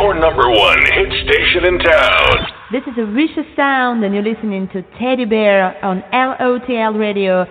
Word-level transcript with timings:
your 0.00 0.14
number 0.14 0.48
one 0.48 0.78
hit 0.78 1.12
station 1.24 1.64
in 1.66 1.78
town. 1.78 2.46
This 2.72 2.82
is 2.86 2.94
a 2.96 3.06
vicious 3.12 3.44
sound, 3.54 4.02
and 4.02 4.14
you're 4.14 4.24
listening 4.24 4.68
to 4.72 4.82
Teddy 4.98 5.26
Bear 5.26 5.76
on 5.84 6.02
LOTL 6.12 6.98
Radio. 6.98 7.44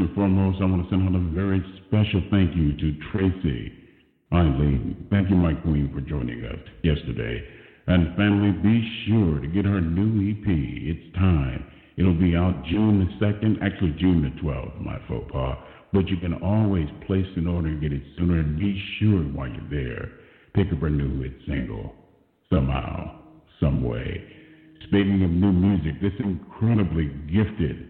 and 0.00 0.14
foremost, 0.14 0.58
I 0.60 0.64
want 0.64 0.82
to 0.84 0.90
send 0.90 1.08
out 1.08 1.14
a 1.14 1.34
very 1.34 1.60
special 1.86 2.22
thank 2.30 2.56
you 2.56 2.72
to 2.76 2.98
Tracy 3.12 3.72
Eileen. 4.32 5.06
Thank 5.10 5.28
you, 5.28 5.36
my 5.36 5.54
queen, 5.54 5.90
for 5.92 6.00
joining 6.00 6.44
us 6.44 6.58
yesterday. 6.82 7.44
And 7.86 8.16
family, 8.16 8.52
be 8.52 8.80
sure 9.06 9.40
to 9.40 9.46
get 9.46 9.64
her 9.64 9.80
new 9.80 10.30
EP. 10.30 10.46
It's 10.46 11.14
time. 11.16 11.66
It'll 11.96 12.14
be 12.14 12.34
out 12.34 12.64
June 12.66 13.00
the 13.00 13.24
2nd, 13.24 13.62
actually 13.62 13.92
June 13.98 14.22
the 14.22 14.40
12th, 14.40 14.80
my 14.80 14.98
faux 15.06 15.30
pas. 15.30 15.58
But 15.92 16.08
you 16.08 16.16
can 16.16 16.34
always 16.42 16.86
place 17.06 17.26
an 17.36 17.46
order 17.46 17.68
and 17.68 17.80
get 17.80 17.92
it 17.92 18.02
sooner. 18.16 18.38
And 18.40 18.58
be 18.58 18.80
sure 18.98 19.20
while 19.34 19.48
you're 19.48 19.70
there, 19.70 20.12
pick 20.54 20.72
up 20.72 20.80
her 20.80 20.90
new 20.90 21.22
hit 21.22 21.34
single, 21.46 21.94
somehow, 22.48 23.18
some 23.58 23.82
way. 23.82 24.24
Speaking 24.86 25.22
of 25.24 25.30
new 25.30 25.52
music, 25.52 26.00
this 26.00 26.12
incredibly 26.20 27.06
gifted 27.26 27.89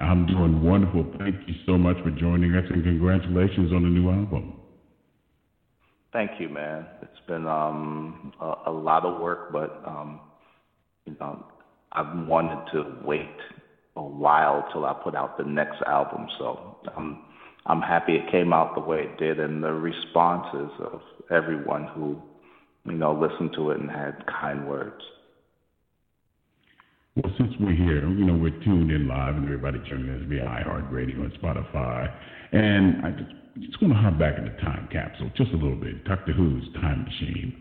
I'm 0.00 0.26
doing 0.26 0.62
wonderful. 0.62 1.06
Thank 1.18 1.36
you 1.46 1.54
so 1.64 1.78
much 1.78 1.96
for 2.02 2.10
joining 2.10 2.54
us, 2.54 2.64
and 2.70 2.82
congratulations 2.82 3.72
on 3.72 3.82
the 3.82 3.88
new 3.88 4.10
album. 4.10 4.54
Thank 6.12 6.32
you, 6.40 6.48
man. 6.48 6.86
It's 7.02 7.26
been 7.26 7.46
um, 7.46 8.32
a, 8.40 8.54
a, 8.66 8.70
lot 8.70 9.04
of 9.04 9.20
work, 9.20 9.52
but 9.52 9.82
um, 9.86 10.20
you 11.04 11.16
know, 11.20 11.44
I've 11.92 12.26
wanted 12.26 12.70
to 12.72 13.06
wait 13.06 13.36
a 13.96 14.02
while 14.02 14.66
till 14.72 14.84
I 14.84 14.94
put 15.02 15.14
out 15.14 15.38
the 15.38 15.44
next 15.44 15.82
album. 15.86 16.26
So 16.38 16.76
I'm 16.96 17.18
I'm 17.66 17.80
happy 17.80 18.14
it 18.14 18.30
came 18.30 18.52
out 18.52 18.74
the 18.74 18.80
way 18.80 19.00
it 19.00 19.18
did, 19.18 19.40
and 19.40 19.62
the 19.62 19.72
responses 19.72 20.70
of 20.80 21.00
everyone 21.30 21.84
who 21.94 22.20
you 22.84 22.96
know 22.96 23.12
listened 23.12 23.52
to 23.56 23.70
it 23.70 23.80
and 23.80 23.90
had 23.90 24.24
kind 24.26 24.68
words. 24.68 25.02
Well, 27.16 27.32
since 27.38 27.54
we're 27.58 27.74
here, 27.74 28.06
you 28.10 28.26
know, 28.26 28.34
we're 28.34 28.50
tuned 28.62 28.90
in 28.90 29.08
live, 29.08 29.36
and 29.36 29.44
everybody 29.44 29.78
tuning 29.88 30.08
in 30.08 30.28
via 30.28 30.44
iHeartRadio 30.44 31.24
and 31.24 31.32
Spotify. 31.40 32.12
And 32.52 33.06
I 33.06 33.10
just, 33.10 33.70
just 33.70 33.80
want 33.80 33.94
to 33.94 33.98
hop 33.98 34.18
back 34.18 34.36
in 34.36 34.44
the 34.44 34.50
time 34.60 34.86
capsule 34.92 35.30
just 35.34 35.50
a 35.52 35.56
little 35.56 35.76
bit, 35.76 36.04
Doctor 36.04 36.34
Who's 36.34 36.68
Time 36.74 37.04
Machine. 37.04 37.56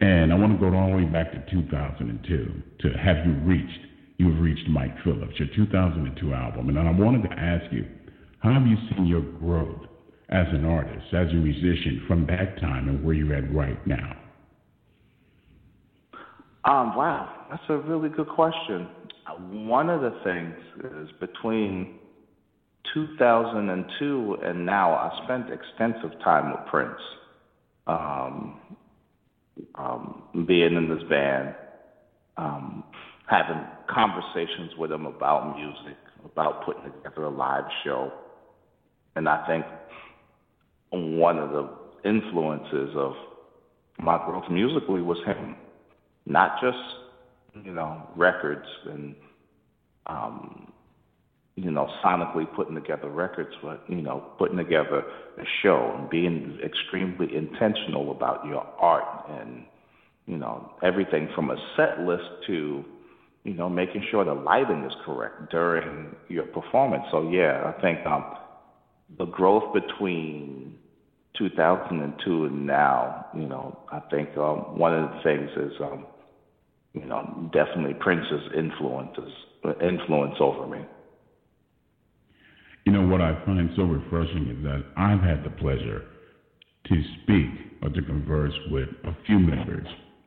And 0.00 0.32
I 0.32 0.36
want 0.36 0.52
to 0.52 0.58
go 0.58 0.76
all 0.76 0.90
the 0.90 0.96
way 0.98 1.04
back 1.04 1.32
to 1.32 1.50
2002 1.50 2.62
to 2.78 2.98
have 2.98 3.26
you 3.26 3.32
reached, 3.42 3.80
you've 4.18 4.40
reached 4.40 4.68
Mike 4.68 4.94
Phillips, 5.02 5.34
your 5.36 5.48
2002 5.54 6.32
album. 6.32 6.68
And 6.68 6.78
I 6.78 6.90
wanted 6.92 7.28
to 7.28 7.34
ask 7.34 7.72
you, 7.72 7.84
how 8.38 8.52
have 8.52 8.68
you 8.68 8.76
seen 8.94 9.06
your 9.06 9.22
growth 9.22 9.82
as 10.28 10.46
an 10.52 10.64
artist, 10.64 11.06
as 11.12 11.28
a 11.30 11.34
musician 11.34 12.04
from 12.06 12.24
that 12.26 12.60
time 12.60 12.88
and 12.88 13.04
where 13.04 13.14
you're 13.14 13.34
at 13.34 13.52
right 13.52 13.84
now? 13.84 14.16
Um, 16.64 16.94
wow, 16.94 17.41
that's 17.52 17.64
a 17.68 17.76
really 17.76 18.08
good 18.08 18.28
question. 18.30 18.88
One 19.50 19.90
of 19.90 20.00
the 20.00 20.18
things 20.24 20.54
is 20.84 21.10
between 21.20 21.98
2002 22.94 24.36
and 24.42 24.64
now, 24.64 24.94
I 24.94 25.22
spent 25.24 25.50
extensive 25.50 26.18
time 26.24 26.52
with 26.52 26.66
Prince. 26.70 26.98
Um, 27.86 28.58
um, 29.74 30.22
being 30.48 30.74
in 30.76 30.88
this 30.88 31.02
band, 31.10 31.54
um, 32.38 32.84
having 33.26 33.62
conversations 33.86 34.72
with 34.78 34.90
him 34.90 35.04
about 35.04 35.54
music, 35.54 35.98
about 36.24 36.64
putting 36.64 36.84
together 36.84 37.24
a 37.24 37.30
live 37.30 37.64
show. 37.84 38.12
And 39.14 39.28
I 39.28 39.46
think 39.46 39.66
one 40.90 41.38
of 41.38 41.50
the 41.50 41.68
influences 42.08 42.96
of 42.96 43.12
my 43.98 44.16
growth 44.24 44.50
musically 44.50 45.02
was 45.02 45.18
him. 45.26 45.56
Not 46.24 46.52
just, 46.62 46.78
you 47.54 47.72
know, 47.72 48.08
records 48.16 48.66
and 48.86 49.14
um, 50.06 50.72
you 51.56 51.70
know, 51.70 51.86
sonically 52.02 52.46
putting 52.54 52.74
together 52.74 53.10
records, 53.10 53.50
but 53.62 53.84
you 53.88 54.00
know, 54.00 54.24
putting 54.38 54.56
together 54.56 55.04
a 55.38 55.44
show 55.62 55.94
and 55.98 56.08
being 56.08 56.58
extremely 56.64 57.34
intentional 57.36 58.10
about 58.10 58.44
your 58.46 58.66
art 58.78 59.26
and 59.28 59.64
you 60.26 60.36
know 60.36 60.72
everything 60.82 61.28
from 61.34 61.50
a 61.50 61.56
set 61.76 62.00
list 62.00 62.24
to 62.46 62.84
you 63.44 63.54
know 63.54 63.68
making 63.68 64.02
sure 64.10 64.24
the 64.24 64.32
lighting 64.32 64.84
is 64.84 64.92
correct 65.04 65.50
during 65.50 66.14
your 66.28 66.44
performance. 66.46 67.04
So 67.10 67.28
yeah, 67.30 67.72
I 67.76 67.80
think 67.82 68.06
um, 68.06 68.24
the 69.18 69.26
growth 69.26 69.74
between 69.74 70.78
2002 71.36 72.44
and 72.44 72.66
now, 72.66 73.26
you 73.34 73.46
know, 73.46 73.78
I 73.90 74.00
think 74.10 74.36
um, 74.36 74.78
one 74.78 74.94
of 74.94 75.10
the 75.10 75.22
things 75.22 75.50
is 75.56 75.72
um, 75.80 76.06
you 76.94 77.04
know 77.06 77.50
definitely 77.52 77.94
Prince's 77.94 78.50
influences 78.56 79.32
influence 79.80 80.34
over 80.40 80.66
me. 80.66 80.84
You 82.84 82.92
know, 82.92 83.06
what 83.06 83.20
I 83.20 83.44
find 83.44 83.70
so 83.76 83.84
refreshing 83.84 84.48
is 84.48 84.64
that 84.64 84.84
I've 84.96 85.20
had 85.20 85.44
the 85.44 85.50
pleasure 85.50 86.02
to 86.86 87.02
speak 87.22 87.48
or 87.82 87.90
to 87.90 88.02
converse 88.02 88.54
with 88.70 88.88
a 89.04 89.16
few 89.24 89.38
members 89.38 89.86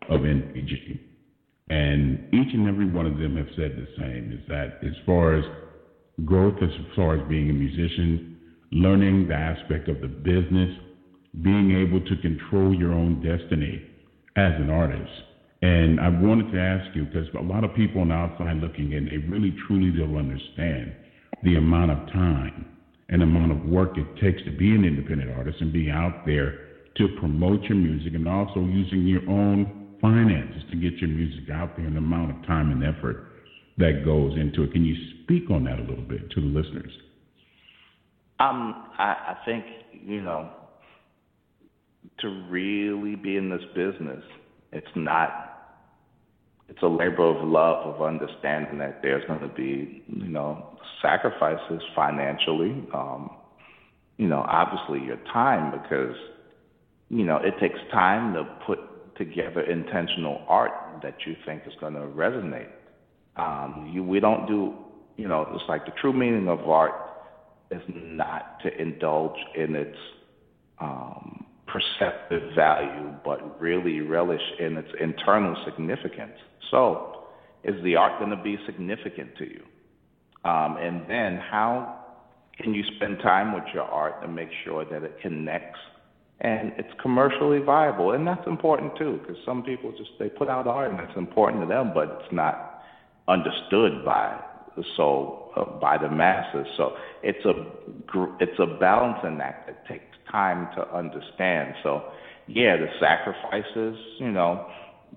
of 0.10 0.22
NPG. 0.22 1.00
And 1.70 2.34
each 2.34 2.54
and 2.54 2.68
every 2.68 2.90
one 2.90 3.08
of 3.08 3.18
them 3.18 3.36
have 3.38 3.48
said 3.56 3.76
the 3.76 3.88
same 3.98 4.32
is 4.32 4.48
that 4.48 4.80
as 4.84 4.94
far 5.06 5.36
as 5.36 5.44
growth, 6.24 6.56
as 6.62 6.70
far 6.96 7.20
as 7.20 7.28
being 7.28 7.50
a 7.50 7.54
musician, 7.54 8.38
learning 8.72 9.28
the 9.28 9.34
aspect 9.34 9.90
of 9.90 10.00
the 10.00 10.08
business, 10.08 10.70
being 11.42 11.76
able 11.76 12.00
to 12.00 12.16
control 12.22 12.74
your 12.74 12.94
own 12.94 13.16
destiny 13.22 13.82
as 14.38 14.54
an 14.60 14.70
artist. 14.70 15.12
And 15.66 16.00
I 16.00 16.10
wanted 16.10 16.52
to 16.52 16.60
ask 16.60 16.96
you, 16.96 17.06
because 17.06 17.28
a 17.34 17.42
lot 17.42 17.64
of 17.64 17.74
people 17.74 18.02
on 18.02 18.10
the 18.10 18.14
outside 18.14 18.58
looking 18.58 18.92
in, 18.92 19.06
they 19.06 19.18
really 19.18 19.52
truly 19.66 19.90
don't 19.98 20.16
understand 20.16 20.94
the 21.42 21.56
amount 21.56 21.90
of 21.90 21.98
time 22.14 22.68
and 23.10 23.24
amount 23.24 23.52
of 23.52 23.66
work 23.66 23.98
it 23.98 24.06
takes 24.22 24.44
to 24.44 24.56
be 24.56 24.76
an 24.76 24.86
independent 24.86 25.32
artist 25.32 25.58
and 25.62 25.74
be 25.74 25.90
out 25.90 26.24
there 26.24 26.60
to 26.98 27.08
promote 27.20 27.64
your 27.64 27.80
music 27.80 28.14
and 28.14 28.28
also 28.28 28.60
using 28.60 29.08
your 29.08 29.28
own 29.28 29.98
finances 30.00 30.62
to 30.70 30.76
get 30.78 30.94
your 31.00 31.10
music 31.10 31.50
out 31.52 31.76
there 31.76 31.88
and 31.88 31.96
the 31.96 32.00
amount 32.00 32.30
of 32.30 32.46
time 32.46 32.72
and 32.72 32.84
effort 32.84 33.32
that 33.80 34.04
goes 34.06 34.38
into 34.38 34.64
it. 34.64 34.72
Can 34.72 34.86
you 34.86 34.96
speak 35.24 35.50
on 35.50 35.64
that 35.64 35.80
a 35.80 35.82
little 35.82 36.06
bit 36.08 36.30
to 36.30 36.42
the 36.42 36.48
listeners? 36.48 36.92
Um, 38.40 38.86
I, 39.00 39.34
I 39.34 39.38
think, 39.46 39.66
you 39.94 40.22
know, 40.22 40.48
to 42.20 42.28
really 42.52 43.16
be 43.16 43.36
in 43.36 43.50
this 43.50 43.64
business, 43.74 44.24
it's 44.72 44.88
not 44.96 45.55
it's 46.68 46.82
a 46.82 46.88
labor 46.88 47.24
of 47.24 47.48
love 47.48 47.96
of 47.96 48.02
understanding 48.02 48.80
that 48.80 49.02
there's 49.02 49.24
going 49.28 49.42
to 49.42 49.48
be 49.56 50.04
you 50.08 50.28
know 50.28 50.78
sacrifices 51.02 51.82
financially. 51.96 52.84
Um 52.94 53.30
you 54.18 54.28
know 54.28 54.46
obviously 54.48 55.06
your 55.06 55.20
time 55.32 55.72
because 55.82 56.16
you 57.10 57.26
know 57.26 57.38
it 57.38 57.54
takes 57.60 57.80
time 57.92 58.34
to 58.34 58.44
put 58.66 58.80
together 59.18 59.62
intentional 59.62 60.44
art 60.48 60.72
that 61.04 61.16
you 61.26 61.36
think 61.46 61.64
is 61.68 61.74
going 61.80 61.94
to 61.94 62.02
resonate. 62.02 62.70
Um 63.38 63.92
you 63.94 64.04
we 64.04 64.20
don't 64.20 64.48
do 64.48 64.74
you 65.18 65.28
know 65.28 65.48
it's 65.54 65.64
like 65.70 65.86
the 65.86 65.92
true 66.02 66.14
meaning 66.14 66.48
of 66.48 66.60
art 66.68 66.94
is 67.72 67.82
not 67.88 68.60
to 68.64 68.82
indulge 68.82 69.38
in 69.56 69.76
its 69.76 69.98
um 70.80 71.45
perceptive 71.76 72.54
value, 72.56 73.14
but 73.26 73.60
really 73.60 74.00
relish 74.00 74.42
in 74.60 74.78
its 74.78 74.88
internal 75.02 75.56
significance. 75.66 76.38
So, 76.72 77.24
is 77.64 77.76
the 77.84 77.96
art 77.96 78.20
going 78.20 78.36
to 78.36 78.42
be 78.42 78.58
significant 78.66 79.36
to 79.38 79.46
you? 79.46 79.64
Um, 80.50 80.78
and 80.78 81.10
then, 81.10 81.38
how 81.38 82.06
can 82.58 82.74
you 82.74 82.84
spend 82.96 83.20
time 83.20 83.54
with 83.54 83.66
your 83.74 83.84
art 83.84 84.22
to 84.22 84.28
make 84.28 84.50
sure 84.64 84.86
that 84.86 85.04
it 85.04 85.20
connects 85.22 85.80
and 86.40 86.72
it's 86.78 86.94
commercially 87.02 87.60
viable? 87.60 88.12
And 88.12 88.26
that's 88.26 88.48
important 88.48 88.98
too, 88.98 89.20
because 89.22 89.38
some 89.46 89.64
people 89.64 89.92
just 89.98 90.12
they 90.20 90.30
put 90.30 90.48
out 90.48 90.68
art 90.68 90.92
and 90.92 91.00
it's 91.02 91.18
important 91.18 91.64
to 91.64 91.68
them, 91.68 91.92
but 91.94 92.20
it's 92.22 92.34
not 92.34 92.84
understood 93.28 94.06
by 94.06 94.40
so 94.96 95.52
uh, 95.56 95.80
by 95.80 95.98
the 95.98 96.10
masses. 96.10 96.68
So 96.78 96.96
it's 97.24 97.44
a 97.46 97.54
it's 98.40 98.60
a 98.60 98.78
balancing 98.80 99.40
act 99.42 99.68
that 99.68 99.86
takes 99.88 100.15
time 100.36 100.68
to 100.76 100.82
understand. 100.94 101.74
So, 101.82 102.04
yeah, 102.48 102.76
the 102.76 102.88
sacrifices, 103.00 103.98
you 104.20 104.32
know, 104.32 104.68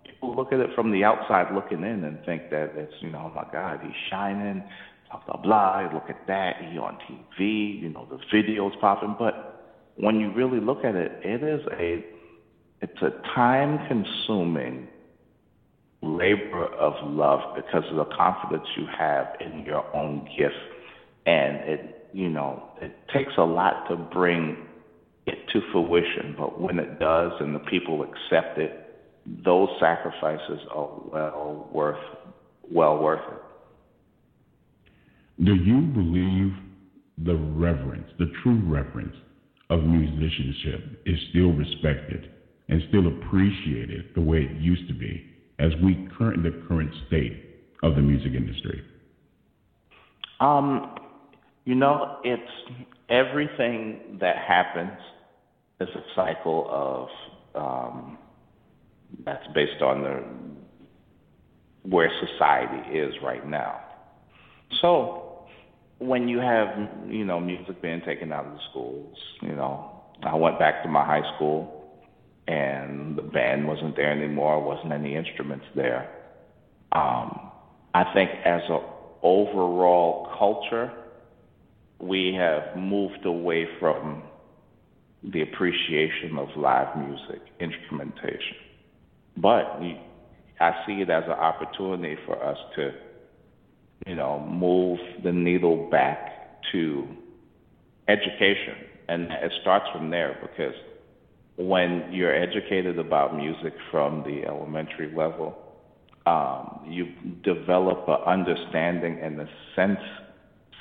people 0.05 0.37
look 0.37 0.53
at 0.53 0.61
it 0.61 0.71
from 0.77 0.93
the 0.93 1.03
outside 1.03 1.53
looking 1.53 1.83
in 1.83 2.05
and 2.05 2.25
think 2.25 2.51
that 2.51 2.73
it's, 2.77 2.95
you 3.01 3.11
know, 3.11 3.31
oh 3.31 3.35
my 3.35 3.47
God, 3.53 3.81
he's 3.83 3.93
shining, 4.11 4.63
blah, 5.11 5.21
blah, 5.27 5.43
blah. 5.43 5.91
Look 5.93 6.09
at 6.09 6.27
that. 6.29 6.57
He 6.71 6.79
on 6.79 6.99
TV, 7.09 7.83
you 7.83 7.89
know, 7.89 8.07
the 8.09 8.19
videos 8.35 8.79
popping. 8.81 9.17
But 9.19 9.81
when 9.97 10.21
you 10.21 10.33
really 10.33 10.61
look 10.61 10.85
at 10.85 10.95
it, 10.95 11.13
it 11.25 11.43
is 11.43 11.67
a, 11.79 12.05
it's 12.81 13.03
a 13.03 13.11
time 13.35 13.81
consuming 13.89 14.87
labor 16.01 16.67
of 16.79 16.95
love 17.11 17.57
because 17.57 17.83
of 17.91 17.97
the 17.97 18.15
confidence 18.17 18.67
you 18.77 18.87
have 18.97 19.27
in 19.41 19.65
your 19.65 19.85
own 19.97 20.29
gift. 20.39 20.55
And 21.27 21.57
it, 21.69 22.09
you 22.13 22.29
know, 22.31 22.71
it 22.81 22.93
takes 23.13 23.33
a 23.37 23.43
lot 23.43 23.89
to 23.89 23.97
bring 23.97 24.68
it 25.29 25.39
to 25.53 25.61
fruition. 25.73 26.35
But 26.37 26.61
when 26.61 26.79
it 26.79 26.99
does 26.99 27.33
and 27.41 27.55
the 27.55 27.61
people 27.61 28.03
accept 28.03 28.59
it, 28.59 28.85
those 29.45 29.69
sacrifices 29.81 30.61
are 30.75 30.89
well 31.13 31.69
worth 31.73 31.99
well 32.71 32.99
worth 32.99 33.23
it. 33.33 33.43
Do 35.45 35.55
you 35.55 35.83
believe 35.83 36.53
the 37.19 37.37
reverence, 37.37 38.09
the 38.19 38.33
true 38.43 38.61
reverence 38.65 39.15
of 39.71 39.85
musicianship 39.85 41.03
is 41.07 41.19
still 41.31 41.53
respected 41.53 42.31
and 42.69 42.83
still 42.89 43.07
appreciated 43.07 44.07
the 44.15 44.21
way 44.21 44.39
it 44.39 44.61
used 44.61 44.89
to 44.89 44.95
be 44.95 45.25
as 45.59 45.73
we 45.83 46.09
current 46.17 46.43
the 46.43 46.63
current 46.69 46.91
state 47.07 47.45
of 47.83 47.95
the 47.95 48.01
music 48.01 48.33
industry? 48.35 48.83
Um, 50.41 50.95
you 51.65 51.75
know, 51.75 52.19
it's 52.25 52.43
everything 53.09 54.19
that 54.21 54.37
happens 54.37 54.99
is 55.81 55.89
a 55.95 56.03
cycle 56.15 56.67
of 56.71 57.09
um, 57.55 58.19
that's 59.25 59.47
based 59.55 59.81
on 59.83 60.03
the 60.03 60.23
where 61.89 62.11
society 62.21 62.99
is 62.99 63.15
right 63.23 63.47
now. 63.47 63.81
So 64.81 65.47
when 65.99 66.29
you 66.29 66.39
have 66.39 66.69
you 67.09 67.25
know 67.25 67.41
music 67.41 67.81
being 67.81 68.03
taken 68.03 68.33
out 68.33 68.47
of 68.47 68.53
the 68.53 68.61
schools, 68.71 69.17
you 69.43 69.53
know, 69.53 70.03
I 70.23 70.35
went 70.35 70.59
back 70.59 70.83
to 70.83 70.89
my 70.89 71.05
high 71.05 71.35
school 71.37 71.75
and 72.47 73.17
the 73.17 73.23
band 73.23 73.69
wasn't 73.69 73.95
there 73.95 74.11
anymore, 74.11 74.63
wasn't 74.63 74.93
any 74.93 75.15
instruments 75.15 75.67
there. 75.77 76.11
Um, 76.93 77.51
I 77.95 78.05
think 78.15 78.31
as 78.45 78.63
an 78.69 78.81
overall 79.23 80.35
culture, 80.39 80.93
we 82.01 82.35
have 82.39 82.77
moved 82.77 83.27
away 83.27 83.67
from 83.79 84.23
the 85.23 85.43
appreciation 85.43 86.39
of 86.39 86.49
live 86.57 86.97
music, 86.97 87.41
instrumentation. 87.61 88.57
But 89.37 89.81
I 90.61 90.85
see 90.87 91.01
it 91.01 91.11
as 91.11 91.25
an 91.25 91.33
opportunity 91.33 92.17
for 92.27 92.43
us 92.43 92.59
to, 92.77 92.93
you 94.07 94.15
know, 94.15 94.41
move 94.41 94.99
the 95.23 95.33
needle 95.33 95.89
back 95.91 96.63
to 96.73 97.07
education. 98.09 98.77
And 99.09 99.31
it 99.31 99.53
starts 99.63 99.87
from 99.93 100.11
there 100.11 100.39
because 100.43 100.75
when 101.57 102.09
you're 102.13 102.35
educated 102.35 102.99
about 102.99 103.37
music 103.37 103.75
from 103.91 104.23
the 104.23 104.47
elementary 104.47 105.15
level, 105.15 105.57
um, 106.27 106.85
you 106.87 107.07
develop 107.43 108.07
an 108.09 108.21
understanding 108.27 109.19
and 109.23 109.41
a 109.41 109.49
sense 109.75 109.99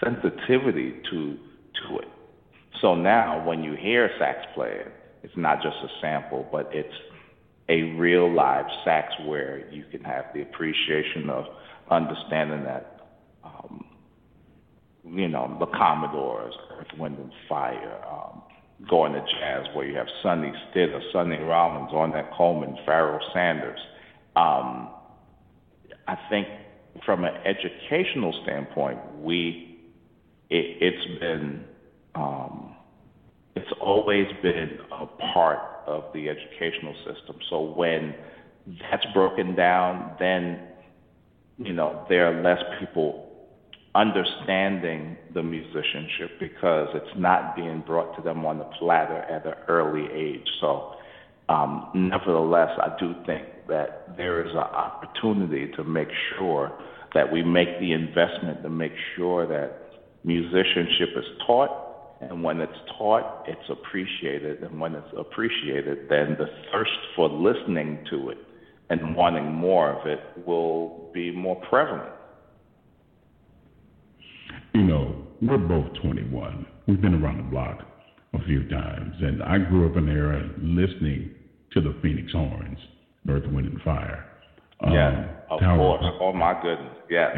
sensitivity 0.04 0.94
to 1.10 1.38
to 1.88 2.00
it. 2.00 2.08
So 2.82 2.96
now, 2.96 3.46
when 3.46 3.64
you 3.64 3.76
hear 3.76 4.10
sax 4.20 4.40
playing, 4.54 4.90
it's 5.24 5.36
not 5.36 5.62
just 5.62 5.78
a 5.84 5.88
sample, 6.02 6.48
but 6.52 6.70
it's 6.72 6.94
a 7.70 7.82
real 7.98 8.34
live 8.34 8.66
sax 8.86 9.14
where 9.26 9.68
you 9.72 9.84
can 9.92 10.04
have 10.04 10.26
the 10.34 10.42
appreciation 10.42 11.30
of 11.30 11.46
understanding 11.90 12.64
that, 12.64 13.10
um, 13.44 13.86
you 15.06 15.28
know, 15.28 15.58
the 15.60 15.66
Commodores, 15.66 16.54
Earth, 16.72 16.88
Wind, 16.98 17.18
and 17.18 17.32
Fire, 17.50 18.02
um, 18.10 18.44
going 18.88 19.14
to 19.14 19.22
jazz 19.22 19.66
where 19.74 19.88
you 19.88 19.96
have 19.98 20.08
Sonny 20.22 20.54
Stitt 20.70 20.90
or 20.90 21.02
Sonny 21.12 21.38
Rollins, 21.38 21.92
Ornette 21.92 22.36
Coleman, 22.36 22.78
Pharoah 22.86 23.20
Sanders. 23.34 23.80
Um, 24.36 24.90
I 26.08 26.16
think 26.30 26.48
from 27.06 27.24
an 27.24 27.34
educational 27.46 28.40
standpoint, 28.44 29.00
we 29.20 29.80
it, 30.50 30.78
it's 30.80 31.20
been 31.20 31.66
um, 32.18 32.76
it's 33.56 33.72
always 33.82 34.28
been 34.42 34.80
a 34.92 35.06
part 35.34 35.60
of 35.86 36.06
the 36.14 36.30
educational 36.30 36.96
system. 37.06 37.38
So 37.50 37.62
when 37.62 38.16
that's 38.82 39.06
broken 39.14 39.56
down, 39.56 40.16
then 40.20 40.60
you 41.58 41.74
know 41.74 42.06
there 42.10 42.28
are 42.28 42.44
less 42.44 42.62
people 42.80 43.28
understanding 43.96 45.18
the 45.34 45.42
musicianship 45.42 46.40
because 46.40 46.90
it's 46.94 47.18
not 47.18 47.56
being 47.56 47.84
brought 47.86 48.16
to 48.16 48.22
them 48.22 48.46
on 48.46 48.60
the 48.60 48.70
platter 48.80 49.18
at 49.18 49.46
an 49.46 49.56
early 49.68 50.08
age. 50.14 50.48
So, 50.62 50.94
um, 51.50 51.90
nevertheless, 51.96 52.70
I 52.80 52.96
do 53.00 53.16
think 53.26 53.48
that 53.68 54.16
there 54.16 54.46
is 54.46 54.52
an 54.52 54.58
opportunity 54.58 55.72
to 55.76 55.84
make 55.84 56.10
sure 56.38 56.72
that 57.14 57.32
we 57.32 57.42
make 57.42 57.80
the 57.80 57.94
investment 57.94 58.62
to 58.62 58.70
make 58.70 58.92
sure 59.16 59.48
that 59.48 59.88
musicianship 60.24 61.10
is 61.18 61.26
taught. 61.48 61.87
And 62.20 62.44
when 62.44 62.60
it's 62.62 62.78
taught, 62.98 63.44
it's 63.48 63.70
appreciated. 63.70 64.64
And 64.64 64.80
when 64.80 64.96
it's 64.96 65.14
appreciated, 65.18 66.10
then 66.10 66.36
the 66.38 66.48
thirst 66.72 66.92
for 67.16 67.30
listening 67.30 68.04
to 68.10 68.30
it 68.30 68.38
and 68.90 69.16
wanting 69.16 69.54
more 69.54 70.00
of 70.00 70.08
it 70.08 70.20
will 70.46 71.10
be 71.14 71.32
more 71.32 71.62
prevalent. 71.70 72.14
You 74.74 74.84
know, 74.84 75.28
we're 75.42 75.58
both 75.58 75.88
21. 76.02 76.66
We've 76.88 77.02
been 77.02 77.16
around 77.16 77.38
the 77.38 77.44
block 77.44 77.80
a 78.34 78.44
few 78.46 78.68
times, 78.70 79.16
and 79.22 79.44
I 79.44 79.58
grew 79.58 79.90
up 79.90 79.98
in 79.98 80.08
an 80.08 80.16
era 80.16 80.50
listening 80.60 81.32
to 81.74 81.82
the 81.82 81.96
Phoenix 82.02 82.32
Horns, 82.32 82.78
Earth, 83.30 83.44
Wind, 83.52 83.68
and 83.68 83.82
Fire. 83.82 84.26
Um, 84.82 84.94
yeah, 84.94 85.26
of 85.50 85.60
Tower 85.60 85.78
course. 85.78 86.04
Of, 86.06 86.22
oh 86.22 86.34
my 86.34 86.54
goodness, 86.62 86.96
yes. 87.10 87.36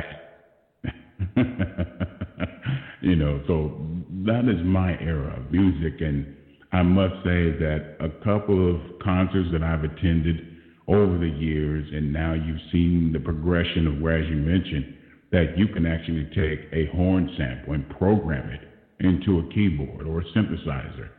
you 3.02 3.16
know, 3.16 3.42
so 3.48 3.89
that 4.26 4.46
is 4.50 4.66
my 4.66 4.98
era 5.00 5.38
of 5.38 5.52
music, 5.52 6.02
and 6.02 6.36
I 6.72 6.84
must 6.84 7.16
say 7.24 7.52
that 7.60 7.98
a 8.00 8.10
couple 8.24 8.76
of 8.76 9.00
concerts 9.00 9.50
that 9.52 9.64
I've 9.64 9.84
attended 9.84 10.58
over 10.88 11.18
the 11.18 11.30
years, 11.30 11.88
and 11.92 12.12
now 12.12 12.34
you've 12.34 12.62
seen 12.72 13.12
the 13.14 13.20
progression 13.20 13.88
of 13.88 14.02
where, 14.02 14.18
as 14.18 14.30
you 14.30 14.36
mentioned, 14.36 14.96
that 15.32 15.58
you 15.58 15.68
can 15.68 15.86
actually 15.86 16.26
take 16.36 16.68
a 16.74 16.88
horn 16.96 17.30
sample 17.38 17.74
and 17.74 17.88
program 17.98 18.50
it 18.50 18.62
into 19.00 19.40
a 19.40 19.54
keyboard 19.54 20.08
or 20.08 20.22
a 20.22 20.26
synthesizer. 20.36 21.10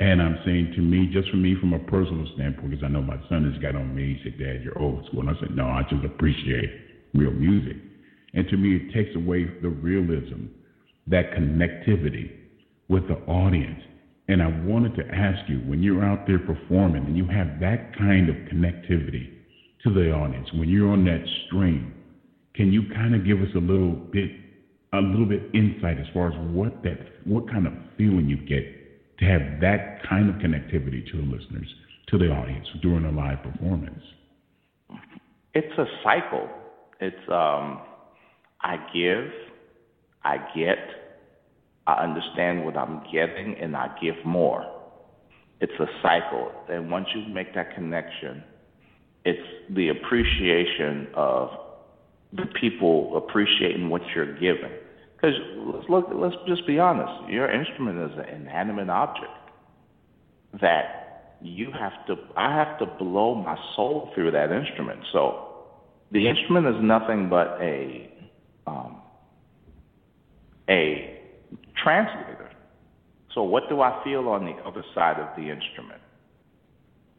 And 0.00 0.20
I'm 0.20 0.38
saying 0.44 0.72
to 0.74 0.82
me, 0.82 1.08
just 1.12 1.30
for 1.30 1.36
me, 1.36 1.54
from 1.60 1.72
a 1.72 1.78
personal 1.78 2.26
standpoint, 2.34 2.70
because 2.70 2.84
I 2.84 2.88
know 2.88 3.02
my 3.02 3.20
son 3.28 3.50
has 3.50 3.62
got 3.62 3.76
on 3.76 3.94
me, 3.94 4.18
he 4.18 4.24
said, 4.24 4.38
Dad, 4.38 4.62
you're 4.64 4.78
old 4.78 5.06
school. 5.06 5.20
And 5.20 5.30
I 5.30 5.40
said, 5.40 5.54
No, 5.54 5.66
I 5.66 5.82
just 5.88 6.04
appreciate 6.04 6.70
real 7.14 7.30
music. 7.30 7.76
And 8.34 8.48
to 8.48 8.56
me, 8.56 8.76
it 8.76 8.92
takes 8.92 9.14
away 9.14 9.44
the 9.62 9.68
realism, 9.68 10.46
that 11.06 11.30
connectivity 11.32 12.41
with 12.92 13.08
the 13.08 13.16
audience. 13.26 13.80
And 14.28 14.42
I 14.42 14.48
wanted 14.64 14.94
to 14.96 15.02
ask 15.12 15.48
you, 15.48 15.58
when 15.60 15.82
you're 15.82 16.04
out 16.04 16.26
there 16.26 16.38
performing 16.38 17.04
and 17.06 17.16
you 17.16 17.26
have 17.26 17.58
that 17.60 17.96
kind 17.98 18.28
of 18.28 18.36
connectivity 18.52 19.30
to 19.82 19.92
the 19.92 20.12
audience, 20.12 20.48
when 20.52 20.68
you're 20.68 20.92
on 20.92 21.04
that 21.06 21.24
stream, 21.46 21.94
can 22.54 22.70
you 22.70 22.82
kind 22.94 23.14
of 23.14 23.24
give 23.24 23.40
us 23.40 23.48
a 23.56 23.58
little 23.58 23.92
bit, 23.92 24.30
a 24.92 25.00
little 25.00 25.26
bit 25.26 25.42
insight 25.54 25.98
as 25.98 26.06
far 26.14 26.28
as 26.28 26.34
what 26.54 26.82
that, 26.84 26.98
what 27.24 27.50
kind 27.50 27.66
of 27.66 27.72
feeling 27.96 28.28
you 28.28 28.36
get 28.36 29.18
to 29.18 29.24
have 29.24 29.60
that 29.60 30.06
kind 30.08 30.28
of 30.28 30.36
connectivity 30.36 31.10
to 31.10 31.16
the 31.16 31.24
listeners, 31.24 31.66
to 32.08 32.18
the 32.18 32.28
audience 32.28 32.66
during 32.82 33.04
a 33.06 33.10
live 33.10 33.42
performance? 33.42 34.02
It's 35.54 35.78
a 35.78 35.86
cycle. 36.04 36.48
It's 37.00 37.28
um, 37.28 37.80
I 38.60 38.76
give, 38.94 39.30
I 40.22 40.36
get, 40.54 40.78
I 41.86 41.94
understand 42.04 42.64
what 42.64 42.76
I'm 42.76 43.02
getting, 43.12 43.56
and 43.60 43.76
I 43.76 43.96
give 44.00 44.14
more. 44.24 44.64
It's 45.60 45.72
a 45.78 45.86
cycle, 46.02 46.52
and 46.68 46.90
once 46.90 47.06
you 47.14 47.32
make 47.32 47.54
that 47.54 47.74
connection, 47.74 48.42
it's 49.24 49.40
the 49.70 49.88
appreciation 49.88 51.08
of 51.14 51.50
the 52.32 52.46
people 52.60 53.16
appreciating 53.16 53.88
what 53.88 54.02
you're 54.14 54.34
giving. 54.34 54.72
Because 55.14 55.36
let's 55.56 55.88
look, 55.88 56.06
let's 56.12 56.34
just 56.48 56.66
be 56.66 56.78
honest. 56.78 57.30
Your 57.30 57.50
instrument 57.50 58.10
is 58.10 58.18
an 58.18 58.42
inanimate 58.42 58.88
object 58.88 59.30
that 60.60 61.36
you 61.40 61.70
have 61.72 62.06
to. 62.06 62.16
I 62.36 62.56
have 62.56 62.78
to 62.80 62.86
blow 62.86 63.34
my 63.34 63.56
soul 63.76 64.10
through 64.14 64.32
that 64.32 64.50
instrument. 64.50 65.00
So 65.12 65.48
the 66.10 66.28
instrument 66.28 66.66
is 66.66 66.82
nothing 66.82 67.28
but 67.28 67.58
a 67.60 68.10
um, 68.66 69.00
a 70.68 71.21
translator. 71.82 72.50
So 73.34 73.42
what 73.42 73.68
do 73.68 73.80
I 73.80 74.02
feel 74.04 74.28
on 74.28 74.44
the 74.44 74.52
other 74.66 74.84
side 74.94 75.18
of 75.18 75.28
the 75.36 75.50
instrument? 75.50 76.00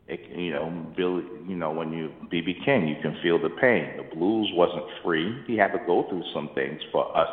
It, 0.07 0.37
you 0.37 0.51
know, 0.51 0.93
Billy, 0.95 1.23
you 1.47 1.55
know, 1.55 1.71
when 1.71 1.93
you 1.93 2.11
BB 2.31 2.65
King, 2.65 2.87
you 2.87 2.95
can 3.01 3.17
feel 3.23 3.41
the 3.41 3.49
pain. 3.49 3.97
The 3.97 4.15
blues 4.15 4.49
wasn't 4.53 4.85
free. 5.03 5.43
He 5.47 5.55
had 5.55 5.71
to 5.71 5.79
go 5.85 6.05
through 6.09 6.23
some 6.33 6.49
things 6.53 6.81
for 6.91 7.15
us 7.17 7.29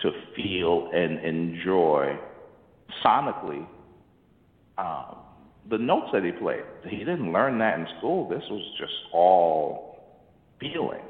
to 0.00 0.10
feel 0.34 0.90
and 0.92 1.24
enjoy 1.24 2.18
sonically 3.04 3.66
um, 4.78 5.16
the 5.70 5.78
notes 5.78 6.08
that 6.12 6.24
he 6.24 6.32
played. 6.32 6.64
He 6.88 6.98
didn't 6.98 7.32
learn 7.32 7.58
that 7.58 7.78
in 7.78 7.86
school. 7.98 8.28
This 8.28 8.42
was 8.50 8.62
just 8.78 8.92
all 9.12 10.18
feeling. 10.60 11.02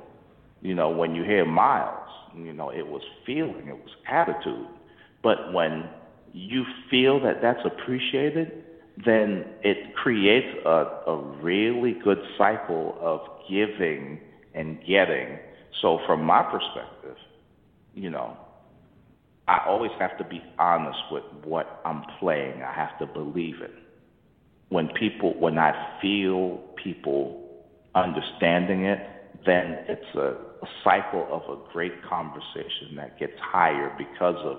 You 0.61 0.75
know, 0.75 0.91
when 0.91 1.15
you 1.15 1.23
hear 1.23 1.45
Miles, 1.45 2.09
you 2.37 2.53
know, 2.53 2.71
it 2.71 2.87
was 2.87 3.03
feeling, 3.25 3.69
it 3.69 3.77
was 3.77 3.91
attitude. 4.11 4.67
But 5.23 5.53
when 5.53 5.89
you 6.33 6.65
feel 6.91 7.21
that 7.21 7.41
that's 7.43 7.65
appreciated, 7.65 8.65
then 9.05 9.45
it 9.63 9.95
creates 9.95 10.57
a, 10.65 11.03
a 11.07 11.17
really 11.43 11.93
good 11.93 12.19
cycle 12.37 12.97
of 13.01 13.21
giving 13.49 14.21
and 14.55 14.79
getting. 14.87 15.39
So, 15.81 16.01
from 16.07 16.25
my 16.25 16.43
perspective, 16.43 17.17
you 17.95 18.11
know, 18.11 18.37
I 19.47 19.65
always 19.67 19.93
have 19.99 20.19
to 20.19 20.25
be 20.25 20.43
honest 20.59 20.99
with 21.11 21.25
what 21.45 21.81
I'm 21.85 22.03
playing. 22.19 22.63
I 22.63 22.73
have 22.73 22.99
to 22.99 23.07
believe 23.07 23.61
it. 23.63 23.73
When 24.69 24.89
people, 24.89 25.39
when 25.39 25.59
I 25.59 25.99
feel 26.03 26.61
people 26.83 27.49
understanding 27.95 28.85
it, 28.85 28.99
then 29.47 29.79
it's 29.89 30.15
a, 30.15 30.37
a 30.63 30.69
cycle 30.85 31.27
of 31.31 31.43
a 31.59 31.73
great 31.73 32.03
conversation 32.03 32.97
that 32.97 33.19
gets 33.19 33.39
higher 33.41 33.95
because 33.97 34.37
of 34.45 34.59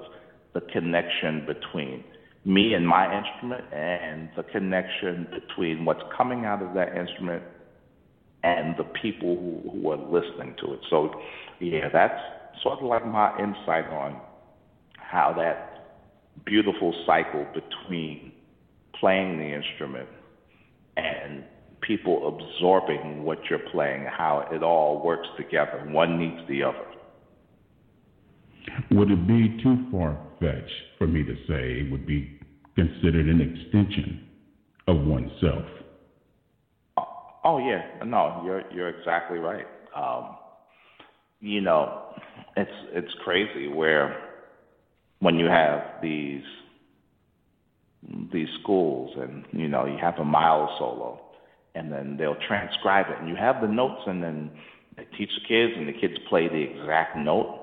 the 0.53 0.61
connection 0.61 1.45
between 1.45 2.03
me 2.45 2.73
and 2.73 2.87
my 2.87 3.05
instrument 3.17 3.65
and 3.73 4.29
the 4.35 4.43
connection 4.43 5.27
between 5.31 5.85
what's 5.85 6.01
coming 6.15 6.45
out 6.45 6.61
of 6.61 6.73
that 6.73 6.95
instrument 6.95 7.43
and 8.43 8.75
the 8.77 8.85
people 9.01 9.35
who, 9.35 9.69
who 9.71 9.91
are 9.91 9.97
listening 9.97 10.55
to 10.59 10.73
it. 10.73 10.79
So, 10.89 11.11
yeah, 11.59 11.89
that's 11.91 12.19
sort 12.63 12.79
of 12.79 12.85
like 12.85 13.05
my 13.05 13.37
insight 13.37 13.85
on 13.91 14.19
how 14.95 15.33
that 15.37 15.69
beautiful 16.45 16.93
cycle 17.05 17.45
between 17.53 18.31
playing 18.99 19.37
the 19.37 19.53
instrument 19.53 20.07
and 20.97 21.43
people 21.81 22.39
absorbing 22.39 23.23
what 23.23 23.39
you're 23.49 23.59
playing, 23.71 24.05
how 24.05 24.47
it 24.51 24.63
all 24.63 25.03
works 25.03 25.27
together. 25.37 25.85
One 25.89 26.19
needs 26.19 26.47
the 26.47 26.63
other. 26.63 26.85
Would 28.91 29.11
it 29.11 29.27
be 29.27 29.61
too 29.61 29.87
far 29.91 30.17
fetched 30.39 30.71
for 30.97 31.07
me 31.07 31.23
to 31.23 31.35
say 31.47 31.81
it 31.81 31.91
would 31.91 32.05
be 32.05 32.39
considered 32.75 33.27
an 33.27 33.41
extension 33.41 34.27
of 34.87 34.97
oneself? 35.05 35.65
Oh 37.43 37.57
yeah, 37.57 38.03
no, 38.05 38.41
you're 38.45 38.63
you're 38.71 38.89
exactly 38.89 39.39
right. 39.39 39.65
Um, 39.95 40.37
you 41.39 41.61
know, 41.61 42.13
it's 42.57 42.71
it's 42.91 43.13
crazy 43.23 43.67
where 43.67 44.29
when 45.19 45.35
you 45.35 45.45
have 45.45 46.01
these 46.01 46.43
these 48.31 48.47
schools 48.61 49.11
and 49.17 49.45
you 49.51 49.67
know 49.67 49.85
you 49.85 49.97
have 50.01 50.15
a 50.19 50.25
Miles 50.25 50.69
solo 50.77 51.21
and 51.75 51.91
then 51.91 52.17
they'll 52.17 52.37
transcribe 52.47 53.07
it 53.09 53.19
and 53.19 53.29
you 53.29 53.35
have 53.35 53.61
the 53.61 53.67
notes 53.67 54.01
and 54.07 54.23
then 54.23 54.51
they 54.97 55.03
teach 55.17 55.29
the 55.41 55.47
kids 55.47 55.73
and 55.77 55.87
the 55.87 55.93
kids 55.93 56.13
play 56.29 56.47
the 56.47 56.61
exact 56.61 57.17
note 57.17 57.58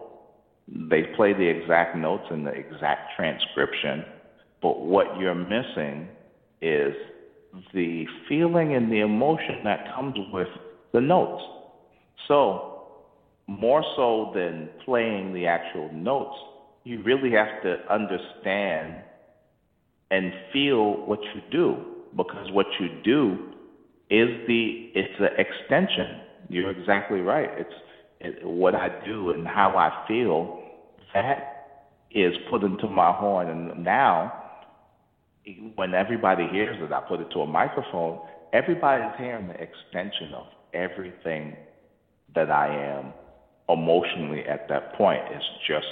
they 0.69 1.05
play 1.17 1.33
the 1.33 1.47
exact 1.47 1.97
notes 1.97 2.25
and 2.31 2.47
the 2.47 2.53
exact 2.53 3.13
transcription, 3.17 4.05
but 4.61 4.81
what 4.81 5.19
you're 5.19 5.35
missing 5.35 6.09
is 6.61 6.95
the 7.73 8.07
feeling 8.29 8.75
and 8.75 8.91
the 8.91 9.01
emotion 9.01 9.61
that 9.65 9.95
comes 9.95 10.17
with 10.33 10.49
the 10.93 11.01
notes. 11.01 11.43
So, 12.29 12.73
more 13.47 13.85
so 13.95 14.33
than 14.35 14.69
playing 14.85 15.33
the 15.33 15.47
actual 15.47 15.93
notes, 15.93 16.37
you 16.83 17.03
really 17.03 17.31
have 17.33 17.63
to 17.63 17.77
understand 17.93 18.97
and 20.11 20.33
feel 20.53 21.07
what 21.07 21.21
you 21.35 21.43
do 21.51 21.77
because 22.17 22.51
what 22.53 22.67
you 22.81 22.89
do 23.05 23.53
is 24.11 24.29
the 24.47 24.91
it's 24.95 25.21
an 25.21 25.29
extension. 25.39 26.21
You're 26.49 26.71
exactly 26.71 27.21
right. 27.21 27.51
It's 27.57 27.71
it, 27.71 27.86
what 28.43 28.75
I 28.75 28.89
do 29.05 29.31
and 29.31 29.47
how 29.47 29.77
I 29.77 30.07
feel. 30.09 30.63
That 31.15 31.53
is 32.11 32.35
put 32.51 32.63
into 32.63 32.89
my 32.89 33.13
horn, 33.13 33.49
and 33.49 33.85
now 33.85 34.33
when 35.75 35.95
everybody 35.95 36.47
hears 36.51 36.77
it, 36.81 36.93
I 36.93 37.01
put 37.01 37.21
it 37.21 37.31
to 37.33 37.41
a 37.41 37.47
microphone. 37.47 38.21
Everybody's 38.53 39.17
hearing 39.19 39.49
the 39.49 39.55
extension 39.55 40.35
of 40.35 40.47
everything 40.75 41.57
that 42.35 42.51
I 42.51 42.69
am 42.69 43.13
emotionally 43.69 44.45
at 44.47 44.69
that 44.69 44.95
point. 44.95 45.23
It's 45.31 45.45
just 45.67 45.87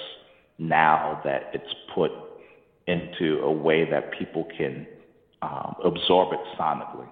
now 0.58 1.20
that 1.24 1.50
it's 1.52 1.72
put 1.94 2.10
into 2.86 3.40
a 3.42 3.52
way 3.52 3.88
that 3.90 4.12
people 4.18 4.46
can 4.56 4.86
um, 5.42 5.74
absorb 5.84 6.32
it 6.32 6.40
sonically, 6.58 7.08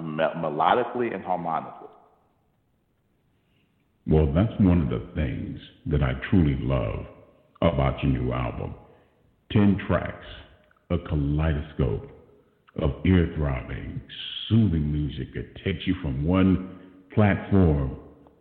melodically 0.00 1.14
and 1.14 1.24
harmonically. 1.24 1.83
Well, 4.06 4.30
that's 4.34 4.52
one 4.60 4.82
of 4.82 4.90
the 4.90 5.06
things 5.14 5.58
that 5.86 6.02
I 6.02 6.12
truly 6.30 6.58
love 6.60 7.06
about 7.62 8.02
your 8.02 8.12
new 8.12 8.32
album. 8.32 8.74
Ten 9.50 9.78
tracks, 9.86 10.26
a 10.90 10.98
kaleidoscope 10.98 12.10
of 12.82 12.90
ear 13.06 13.32
throbbing, 13.36 14.00
soothing 14.48 14.92
music 14.92 15.32
that 15.34 15.64
takes 15.64 15.86
you 15.86 15.94
from 16.02 16.26
one 16.26 16.78
platform 17.14 17.96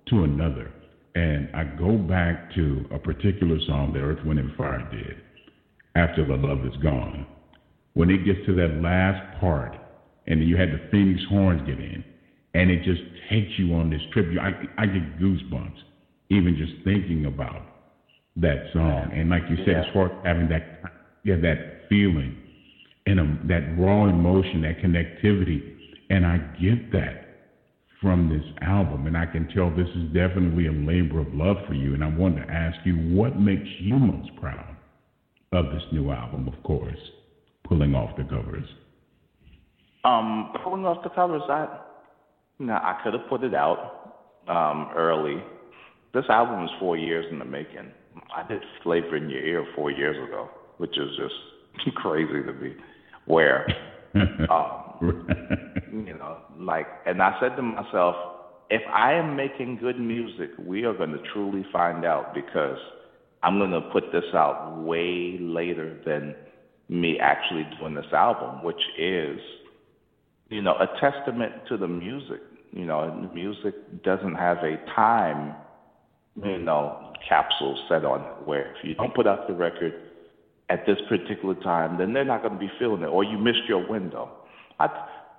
to 0.10 0.24
another. 0.24 0.72
And 1.16 1.50
I 1.56 1.64
go 1.64 1.98
back 1.98 2.54
to 2.56 2.86
a 2.92 3.00
particular 3.00 3.58
song 3.68 3.94
that 3.94 4.00
Earth, 4.00 4.26
Wind, 4.26 4.40
and 4.40 4.56
Fire 4.56 4.86
did, 4.92 5.16
After 5.96 6.26
the 6.26 6.36
Love 6.36 6.66
Is 6.66 6.76
Gone. 6.82 7.26
When 7.94 8.10
it 8.10 8.26
gets 8.26 8.46
to 8.48 8.56
that 8.56 8.82
last 8.82 9.40
part, 9.40 9.78
and 10.28 10.46
you 10.46 10.58
had 10.58 10.70
the 10.70 10.90
Phoenix 10.92 11.22
horns 11.30 11.62
get 11.68 11.80
in, 11.80 12.04
and 12.54 12.70
it 12.70 12.84
just 12.84 13.02
takes 13.30 13.52
you 13.58 13.74
on 13.74 13.90
this 13.90 14.02
trip. 14.12 14.28
I, 14.40 14.82
I 14.82 14.86
get 14.86 15.20
goosebumps 15.20 15.80
even 16.30 16.56
just 16.58 16.84
thinking 16.84 17.26
about 17.26 17.62
that 18.38 18.66
song. 18.74 19.12
And 19.14 19.30
like 19.30 19.44
you 19.50 19.58
said, 19.58 19.68
yeah. 19.68 19.88
as 19.88 19.94
far 19.94 20.08
as 20.08 20.26
having 20.26 20.50
that, 20.50 20.82
yeah, 21.24 21.36
that 21.38 21.88
feeling 21.90 22.38
and 23.06 23.20
a, 23.20 23.40
that 23.48 23.78
raw 23.78 24.06
emotion, 24.06 24.62
that 24.62 24.80
connectivity, 24.80 25.62
and 26.10 26.26
I 26.26 26.38
get 26.62 26.92
that 26.92 27.20
from 28.02 28.30
this 28.30 28.44
album, 28.62 29.08
and 29.08 29.18
I 29.18 29.26
can 29.26 29.48
tell 29.50 29.70
this 29.70 29.88
is 29.96 30.14
definitely 30.14 30.68
a 30.68 30.72
labor 30.72 31.22
of 31.22 31.34
love 31.34 31.58
for 31.68 31.74
you. 31.74 31.94
And 31.94 32.04
I 32.04 32.10
want 32.10 32.36
to 32.36 32.44
ask 32.44 32.78
you, 32.86 32.96
what 33.16 33.40
makes 33.40 33.68
you 33.80 33.96
most 33.96 34.36
proud 34.36 34.76
of 35.54 35.66
this 35.66 35.84
new 35.92 36.12
album? 36.12 36.48
Of 36.48 36.62
course, 36.64 36.98
pulling 37.64 37.96
off 37.96 38.18
the 38.18 38.24
covers. 38.24 38.68
Um, 40.04 40.52
pulling 40.64 40.86
off 40.86 41.02
the 41.02 41.10
covers, 41.12 41.44
I, 41.48 41.80
know, 42.60 42.74
I 42.74 43.00
could 43.04 43.14
have 43.14 43.28
put 43.30 43.44
it 43.44 43.54
out 43.54 44.20
um, 44.48 44.90
early. 44.96 45.42
This 46.14 46.26
album 46.30 46.64
is 46.66 46.70
four 46.80 46.98
years 46.98 47.26
in 47.32 47.40
the 47.40 47.46
making. 47.46 47.92
I 48.36 48.48
did 48.48 48.62
Flavor 48.84 49.16
in 49.16 49.30
Your 49.30 49.44
Ear 49.44 49.66
four 49.76 49.92
years 49.92 50.16
ago, 50.28 50.50
which 50.78 50.98
is 50.98 51.10
just 51.18 51.96
crazy 51.96 52.44
to 52.46 52.54
me. 52.54 52.76
Where 53.26 53.68
um, 54.52 55.28
you 55.92 56.14
know, 56.18 56.38
like, 56.60 56.88
and 57.06 57.22
I 57.22 57.38
said 57.40 57.56
to 57.56 57.62
myself, 57.62 58.16
if 58.70 58.82
I 58.92 59.14
am 59.14 59.36
making 59.36 59.78
good 59.78 60.00
music, 60.00 60.52
we 60.58 60.84
are 60.84 60.94
going 60.94 61.12
to 61.12 61.20
truly 61.34 61.66
find 61.72 62.06
out 62.06 62.34
because 62.34 62.78
I'm 63.42 63.60
going 63.60 63.72
to 63.72 63.82
put 63.92 64.12
this 64.12 64.24
out 64.34 64.82
way 64.84 65.38
later 65.40 66.00
than 66.06 66.36
me 66.90 67.18
actually 67.20 67.68
doing 67.80 67.96
this 67.96 68.12
album, 68.14 68.64
which 68.64 68.82
is, 68.98 69.40
you 70.50 70.62
know, 70.62 70.74
a 70.74 70.88
testament 71.00 71.54
to 71.70 71.78
the 71.78 71.88
music. 71.88 72.42
You 72.72 72.86
know, 72.86 73.30
music 73.34 74.04
doesn't 74.04 74.36
have 74.36 74.58
a 74.58 74.78
time, 74.96 75.56
you 76.44 76.58
know, 76.58 77.14
capsule 77.28 77.78
set 77.88 78.04
on 78.04 78.22
it 78.22 78.48
where 78.48 78.72
if 78.72 78.78
you 78.84 78.96
don't 78.96 79.14
put 79.14 79.28
out 79.28 79.48
the 79.48 79.54
record 79.54 79.94
at 80.70 80.86
this 80.86 80.98
particular 81.08 81.56
time, 81.56 81.98
then 81.98 82.14
they're 82.14 82.26
not 82.26 82.42
going 82.42 82.54
to 82.54 82.60
be 82.60 82.72
feeling 82.80 83.04
it, 83.04 83.08
or 83.08 83.24
you 83.24 83.38
missed 83.38 83.66
your 83.68 83.88
window. 83.88 84.30
I, 84.80 84.88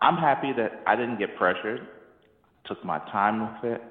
I'm 0.01 0.17
happy 0.17 0.53
that 0.57 0.83
I 0.87 0.97
didn't 0.97 1.19
get 1.19 1.37
pressured. 1.37 1.81
Took 2.67 2.85
my 2.85 2.99
time 3.11 3.41
with 3.41 3.73
it. 3.73 3.83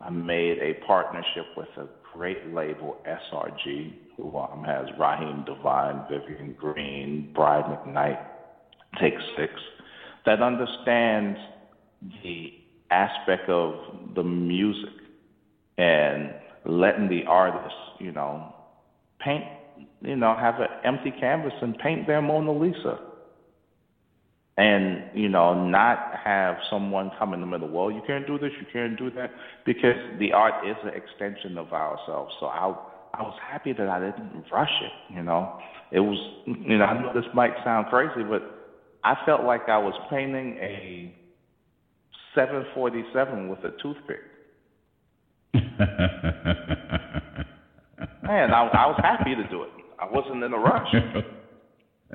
I 0.00 0.10
made 0.10 0.58
a 0.58 0.74
partnership 0.86 1.46
with 1.56 1.68
a 1.78 1.86
great 2.14 2.52
label, 2.52 2.98
SRG, 3.06 3.94
who 4.16 4.36
um, 4.36 4.64
has 4.64 4.86
Raheem 4.98 5.44
DeVaughn, 5.46 6.06
Vivian 6.10 6.54
Green, 6.58 7.32
Brian 7.34 7.64
McKnight, 7.64 8.22
Take 9.00 9.14
Six, 9.36 9.52
that 10.26 10.42
understands 10.42 11.38
the 12.22 12.52
aspect 12.90 13.48
of 13.48 13.74
the 14.14 14.22
music 14.22 14.90
and 15.78 16.34
letting 16.64 17.08
the 17.08 17.24
artist, 17.26 17.74
you 17.98 18.12
know, 18.12 18.54
paint, 19.20 19.44
you 20.02 20.16
know, 20.16 20.36
have 20.36 20.56
an 20.60 20.68
empty 20.84 21.12
canvas 21.18 21.52
and 21.62 21.78
paint 21.78 22.06
their 22.06 22.20
Mona 22.20 22.52
Lisa. 22.52 22.98
And 24.58 25.10
you 25.14 25.28
know 25.28 25.52
not 25.68 26.14
have 26.24 26.56
someone 26.70 27.10
come 27.18 27.34
in 27.34 27.40
the 27.40 27.46
middle 27.46 27.68
well 27.68 27.90
you 27.90 28.00
can't 28.06 28.26
do 28.26 28.38
this 28.38 28.52
you 28.58 28.66
can't 28.72 28.98
do 28.98 29.10
that 29.10 29.30
because 29.66 29.96
the 30.18 30.32
art 30.32 30.66
is 30.66 30.76
an 30.82 30.94
extension 30.94 31.58
of 31.58 31.74
ourselves. 31.74 32.32
So 32.40 32.46
i 32.46 32.74
i 33.12 33.20
was 33.20 33.38
happy 33.46 33.74
that 33.74 33.86
i 33.86 34.00
didn't 34.00 34.44
rush 34.50 34.72
it 34.80 35.14
you 35.14 35.22
know? 35.22 35.60
It 35.92 36.00
was 36.00 36.16
you 36.46 36.78
know 36.78 36.86
i 36.86 36.98
know 36.98 37.12
this 37.12 37.30
might 37.34 37.52
sound 37.64 37.88
crazy 37.88 38.24
but 38.26 38.55
i 39.06 39.14
felt 39.24 39.44
like 39.44 39.68
i 39.68 39.78
was 39.78 39.94
painting 40.10 40.58
a 40.60 41.14
747 42.34 43.48
with 43.48 43.60
a 43.60 43.70
toothpick 43.82 44.20
man 48.22 48.50
I, 48.52 48.68
I 48.72 48.86
was 48.86 49.00
happy 49.02 49.34
to 49.34 49.48
do 49.48 49.62
it 49.62 49.70
i 49.98 50.06
wasn't 50.10 50.42
in 50.42 50.52
a 50.52 50.58
rush 50.58 50.94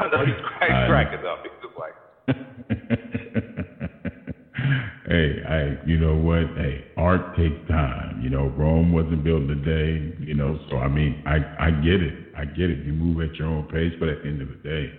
I 0.00 0.08
know 0.08 0.24
he's 0.24 0.34
crack, 0.44 0.88
cracking 0.88 1.26
up. 1.26 1.42
He's 1.42 1.52
just 1.62 1.76
like. 1.78 1.94
Hey, 5.10 5.42
I, 5.42 5.86
you 5.86 5.98
know 5.98 6.14
what? 6.14 6.56
Hey, 6.56 6.84
art 6.96 7.36
takes 7.36 7.68
time. 7.68 8.20
You 8.22 8.30
know, 8.30 8.46
Rome 8.56 8.92
wasn't 8.92 9.24
built 9.24 9.42
in 9.42 9.50
a 9.50 9.54
day. 9.56 10.14
You 10.24 10.34
know, 10.34 10.58
so 10.70 10.78
I 10.78 10.88
mean, 10.88 11.22
I, 11.26 11.66
I 11.66 11.70
get 11.70 12.00
it. 12.00 12.32
I 12.36 12.44
get 12.44 12.70
it. 12.70 12.86
You 12.86 12.92
move 12.92 13.20
at 13.20 13.36
your 13.36 13.48
own 13.48 13.64
pace, 13.64 13.92
but 13.98 14.08
at 14.08 14.22
the 14.22 14.28
end 14.28 14.40
of 14.40 14.48
the 14.48 14.68
day, 14.68 14.92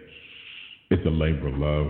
it's 0.91 1.05
a 1.05 1.09
labor 1.09 1.47
of 1.47 1.55
love. 1.55 1.87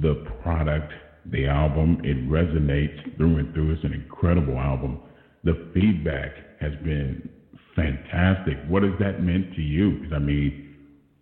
The 0.00 0.24
product, 0.42 0.92
the 1.32 1.46
album, 1.48 2.00
it 2.04 2.16
resonates 2.28 3.16
through 3.16 3.38
and 3.38 3.52
through. 3.52 3.72
It's 3.72 3.84
an 3.84 3.92
incredible 3.92 4.58
album. 4.58 5.00
The 5.42 5.70
feedback 5.74 6.32
has 6.60 6.72
been 6.84 7.28
fantastic. 7.74 8.56
What 8.68 8.82
has 8.82 8.92
that 9.00 9.22
meant 9.22 9.54
to 9.54 9.62
you? 9.62 9.92
Because 9.92 10.12
I 10.14 10.18
mean 10.18 10.62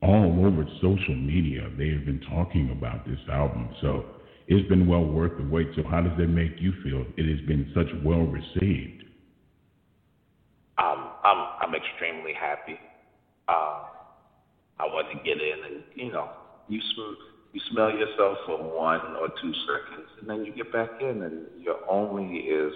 all 0.03 0.45
over 0.45 0.65
social 0.83 1.15
media. 1.15 1.71
They 1.79 1.89
have 1.91 2.05
been 2.05 2.21
talking 2.29 2.71
about 2.71 3.07
this 3.07 3.19
album. 3.31 3.71
So 3.81 4.05
it's 4.47 4.69
been 4.69 4.87
well 4.87 5.05
worth 5.05 5.37
the 5.37 5.45
wait. 5.45 5.71
So 5.75 5.83
how 5.83 6.01
does 6.01 6.17
that 6.19 6.29
make 6.29 6.61
you 6.61 6.73
feel? 6.83 7.05
It 7.17 7.29
has 7.29 7.41
been 7.47 7.67
such 7.75 7.89
well 8.03 8.27
received. 8.27 9.05
Um, 10.79 11.11
I'm 11.23 11.47
I'm 11.61 11.75
extremely 11.75 12.33
happy. 12.33 12.81
Uh, 13.49 13.85
I 14.79 14.87
want 14.87 15.09
to 15.11 15.17
get 15.19 15.41
in 15.41 15.65
and 15.65 15.85
you 15.95 16.11
know 16.11 16.31
you 16.69 16.81
sm- 16.95 17.19
you 17.53 17.61
smell 17.71 17.91
yourself 17.91 18.39
for 18.45 18.59
one 18.59 19.15
or 19.17 19.29
two 19.41 19.53
seconds 19.67 20.09
and 20.21 20.29
then 20.29 20.45
you 20.45 20.53
get 20.53 20.73
back 20.73 20.91
in 20.99 21.23
and 21.23 21.47
you're 21.57 21.79
only 21.89 22.49
as 22.51 22.73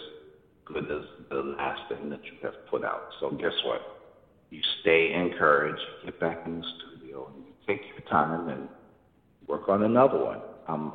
good 0.64 0.90
as 0.90 1.04
the 1.30 1.42
last 1.42 1.80
thing 1.88 2.08
that 2.10 2.20
you 2.30 2.38
have 2.42 2.54
put 2.70 2.84
out. 2.84 3.06
So 3.18 3.30
guess 3.30 3.54
what? 3.64 3.82
You 4.50 4.60
stay 4.80 5.12
encouraged, 5.12 5.80
get 6.04 6.18
back 6.18 6.40
in 6.46 6.58
the 6.58 6.64
studio 6.78 7.30
and 7.34 7.44
you 7.44 7.52
take 7.66 7.82
your 7.88 8.00
time 8.08 8.48
and 8.48 8.68
work 9.46 9.68
on 9.68 9.82
another 9.82 10.16
one. 10.18 10.42
I'm 10.66 10.92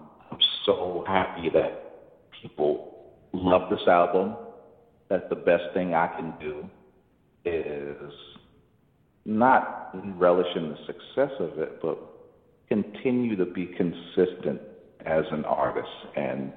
so 0.66 1.04
happy 1.08 1.50
that 1.54 2.32
people 2.42 3.14
love 3.34 3.70
this 3.70 3.88
album. 3.88 4.36
That 5.10 5.30
the 5.30 5.36
best 5.36 5.64
thing 5.74 5.94
I 5.94 6.08
can 6.08 6.34
do 6.40 6.66
is 7.46 8.14
not 9.26 9.92
relish 10.18 10.48
in 10.56 10.70
the 10.70 10.78
success 10.86 11.32
of 11.40 11.60
it, 11.60 11.82
but 11.82 11.98
continue 12.68 13.36
to 13.36 13.46
be 13.46 13.66
consistent 13.66 14.62
as 15.06 15.26
an 15.32 15.46
artist 15.46 15.88
and 16.16 16.52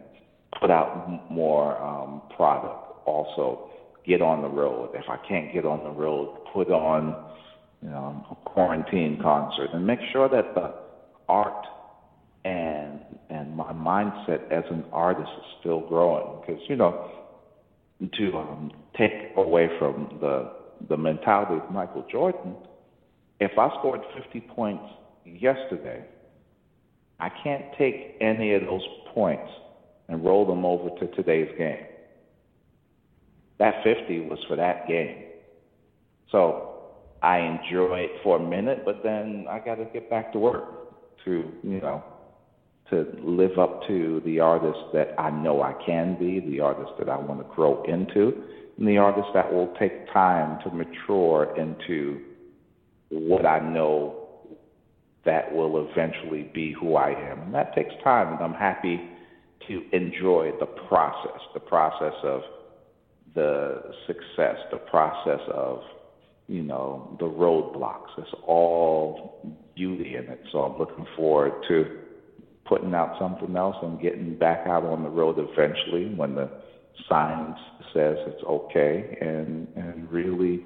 put 0.60 0.70
out 0.70 1.30
more 1.30 1.76
um, 1.82 2.22
product. 2.34 3.06
Also, 3.06 3.70
get 4.06 4.22
on 4.22 4.42
the 4.42 4.48
road. 4.48 4.90
If 4.94 5.08
I 5.08 5.16
can't 5.28 5.52
get 5.52 5.64
on 5.64 5.82
the 5.84 5.90
road, 5.90 6.38
put 6.52 6.70
on 6.70 7.30
you 7.82 7.90
know, 7.90 8.26
a 8.30 8.48
quarantine 8.48 9.18
concert, 9.22 9.70
and 9.72 9.86
make 9.86 10.00
sure 10.12 10.28
that 10.28 10.54
the 10.54 10.74
art 11.28 11.66
and 12.46 13.00
and 13.28 13.56
my 13.56 13.72
mindset 13.72 14.50
as 14.52 14.62
an 14.70 14.84
artist 14.92 15.30
is 15.38 15.44
still 15.60 15.80
growing. 15.80 16.40
Because 16.40 16.62
you 16.68 16.76
know, 16.76 17.10
to 18.00 18.36
um, 18.36 18.70
take 18.96 19.32
away 19.36 19.68
from 19.78 20.18
the 20.20 20.52
the 20.88 20.96
mentality 20.96 21.60
of 21.62 21.70
Michael 21.70 22.06
Jordan, 22.10 22.54
if 23.40 23.58
I 23.58 23.68
scored 23.78 24.00
50 24.22 24.40
points 24.54 24.84
yesterday, 25.24 26.04
I 27.18 27.30
can't 27.42 27.64
take 27.76 28.16
any 28.20 28.54
of 28.54 28.62
those 28.62 28.86
points 29.12 29.50
and 30.08 30.24
roll 30.24 30.46
them 30.46 30.64
over 30.64 30.90
to 31.00 31.06
today's 31.16 31.50
game. 31.58 31.84
That 33.58 33.82
50 33.82 34.20
was 34.28 34.38
for 34.46 34.56
that 34.56 34.86
game. 34.86 35.24
So 36.30 36.90
I 37.22 37.38
enjoy 37.38 38.00
it 38.00 38.10
for 38.22 38.36
a 38.36 38.42
minute, 38.42 38.82
but 38.84 39.02
then 39.02 39.46
I 39.48 39.58
got 39.58 39.76
to 39.76 39.86
get 39.86 40.10
back 40.10 40.32
to 40.34 40.38
work 40.38 41.24
to, 41.24 41.50
you 41.62 41.80
know, 41.80 42.04
to 42.90 43.06
live 43.22 43.58
up 43.58 43.86
to 43.88 44.22
the 44.24 44.40
artist 44.40 44.78
that 44.92 45.14
I 45.18 45.30
know 45.30 45.62
I 45.62 45.74
can 45.84 46.16
be, 46.18 46.40
the 46.40 46.60
artist 46.60 46.92
that 46.98 47.08
I 47.08 47.18
want 47.18 47.40
to 47.40 47.54
grow 47.54 47.82
into, 47.84 48.42
and 48.78 48.86
the 48.86 48.98
artist 48.98 49.28
that 49.34 49.52
will 49.52 49.74
take 49.78 50.12
time 50.12 50.58
to 50.62 50.70
mature 50.70 51.54
into 51.56 52.20
what 53.08 53.44
I 53.46 53.58
know 53.58 54.22
that 55.24 55.52
will 55.52 55.88
eventually 55.90 56.50
be 56.54 56.72
who 56.72 56.94
I 56.94 57.10
am. 57.10 57.42
And 57.42 57.54
that 57.54 57.74
takes 57.74 57.92
time, 58.04 58.32
and 58.32 58.42
I'm 58.42 58.54
happy 58.54 59.00
to 59.66 59.82
enjoy 59.92 60.52
the 60.60 60.66
process, 60.66 61.40
the 61.54 61.60
process 61.60 62.14
of 62.22 62.42
the 63.34 63.92
success, 64.06 64.56
the 64.70 64.78
process 64.88 65.40
of, 65.52 65.80
you 66.46 66.62
know, 66.62 67.16
the 67.18 67.26
roadblocks. 67.26 68.10
It's 68.18 68.30
all 68.46 69.58
beauty 69.74 70.14
in 70.14 70.24
it. 70.24 70.40
So 70.52 70.60
I'm 70.60 70.78
looking 70.78 71.06
forward 71.16 71.52
to 71.68 71.98
putting 72.68 72.94
out 72.94 73.16
something 73.18 73.54
else 73.56 73.76
and 73.82 74.00
getting 74.00 74.36
back 74.36 74.66
out 74.66 74.84
on 74.84 75.02
the 75.02 75.08
road 75.08 75.36
eventually 75.38 76.14
when 76.14 76.34
the 76.34 76.50
science 77.08 77.58
says 77.92 78.16
it's 78.26 78.42
okay 78.44 79.16
and 79.20 79.68
and 79.76 80.10
really 80.10 80.64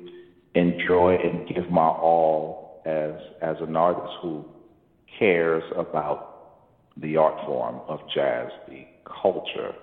enjoy 0.55 1.17
and 1.17 1.49
give 1.49 1.71
my 1.71 1.87
all 1.87 2.83
as 2.87 3.15
as 3.43 3.57
an 3.61 3.77
artist 3.77 4.13
who 4.23 4.45
cares 5.19 5.63
about 5.77 6.31
the 6.97 7.17
art 7.17 7.45
form 7.47 7.81
of 7.89 8.01
jazz, 8.15 8.49
the 8.69 8.87
culture. 9.23 9.75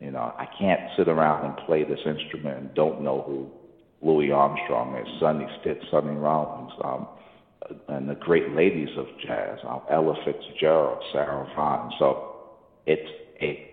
You 0.00 0.10
know, 0.10 0.34
I 0.38 0.46
can't 0.58 0.80
sit 0.96 1.08
around 1.08 1.44
and 1.46 1.66
play 1.66 1.84
this 1.84 2.00
instrument 2.04 2.58
and 2.58 2.74
don't 2.74 3.02
know 3.02 3.22
who 3.22 3.50
Louis 4.06 4.30
Armstrong 4.30 4.96
is, 4.96 5.08
Sonny 5.20 5.46
Stitt, 5.60 5.80
Sonny 5.90 6.14
Rollins, 6.14 6.72
um, 6.84 7.08
and 7.88 8.08
the 8.08 8.14
great 8.14 8.50
ladies 8.52 8.88
of 8.96 9.06
jazz, 9.26 9.58
um, 9.68 9.80
Ella 9.90 10.14
Fitzgerald, 10.24 11.02
Sarah 11.12 11.46
Vaughan. 11.54 11.90
So 11.98 12.36
it's 12.86 13.10
a 13.40 13.70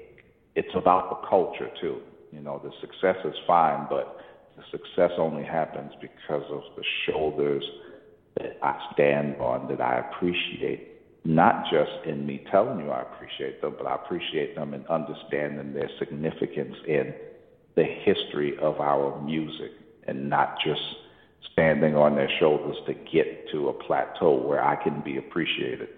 it's 0.56 0.76
about 0.76 1.10
the 1.10 1.28
culture 1.28 1.70
too. 1.82 2.00
You 2.32 2.42
know, 2.42 2.62
the 2.64 2.72
success 2.82 3.18
is 3.26 3.36
fine, 3.48 3.88
but 3.90 4.18
the 4.56 4.64
success 4.72 5.12
only 5.18 5.44
happens 5.44 5.92
because 6.02 6.44
of 6.50 6.62
the 6.76 6.84
shoulders 7.06 7.64
that 8.38 8.58
I 8.64 8.80
stand 8.94 9.36
on 9.38 9.68
that 9.70 9.82
I 9.82 10.00
appreciate, 10.00 11.26
not 11.26 11.66
just 11.72 12.06
in 12.06 12.26
me 12.26 12.46
telling 12.52 12.80
you 12.80 12.90
I 12.90 13.02
appreciate 13.02 13.62
them, 13.62 13.76
but 13.78 13.88
I 13.88 13.96
appreciate 13.96 14.56
them 14.56 14.74
in 14.74 14.86
understanding 14.88 15.74
their 15.74 15.90
significance 16.00 16.76
in 16.88 17.14
the 17.76 17.84
history 17.84 18.58
of 18.60 18.80
our 18.80 19.20
music 19.22 19.72
and 20.08 20.30
not 20.30 20.58
just 20.64 20.82
standing 21.52 21.96
on 21.96 22.16
their 22.16 22.30
shoulders 22.40 22.78
to 22.88 22.94
get 22.94 23.50
to 23.52 23.70
a 23.70 23.74
plateau 23.74 24.36
where 24.36 24.64
I 24.64 24.76
can 24.82 25.02
be 25.02 25.18
appreciated. 25.18 25.90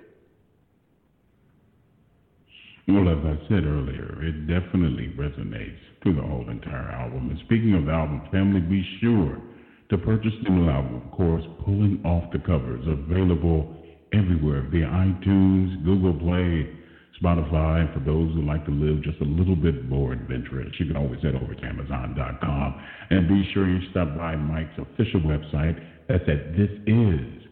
Well, 2.87 3.09
as 3.09 3.17
I 3.25 3.47
said 3.47 3.65
earlier, 3.65 4.21
it 4.21 4.47
definitely 4.47 5.13
resonates 5.17 5.79
through 6.03 6.15
the 6.15 6.21
whole 6.21 6.47
entire 6.49 6.91
album. 6.91 7.29
And 7.31 7.39
speaking 7.45 7.73
of 7.73 7.85
the 7.85 7.91
album 7.91 8.21
family, 8.31 8.59
be 8.59 8.85
sure 9.01 9.41
to 9.89 9.97
purchase 9.97 10.33
the 10.43 10.51
new 10.51 10.69
album, 10.69 11.01
of 11.03 11.11
course, 11.11 11.43
Pulling 11.63 12.01
Off 12.05 12.31
the 12.31 12.39
Covers, 12.39 12.85
available 12.87 13.75
everywhere 14.13 14.67
via 14.69 14.85
iTunes, 14.85 15.83
Google 15.83 16.13
Play, 16.13 16.69
Spotify. 17.21 17.81
And 17.81 17.93
for 17.93 17.99
those 17.99 18.33
who 18.33 18.41
like 18.41 18.65
to 18.65 18.71
live 18.71 19.03
just 19.03 19.21
a 19.21 19.25
little 19.25 19.55
bit 19.55 19.85
more 19.85 20.13
adventurous, 20.13 20.73
you 20.79 20.87
can 20.87 20.97
always 20.97 21.21
head 21.21 21.35
over 21.35 21.53
to 21.53 21.65
Amazon.com 21.65 22.81
and 23.09 23.27
be 23.27 23.47
sure 23.53 23.69
you 23.69 23.79
stop 23.91 24.17
by 24.17 24.35
Mike's 24.35 24.77
official 24.77 25.21
website. 25.21 25.79
That's 26.07 26.23
at 26.27 26.55
This 26.55 26.69
Is 26.85 27.43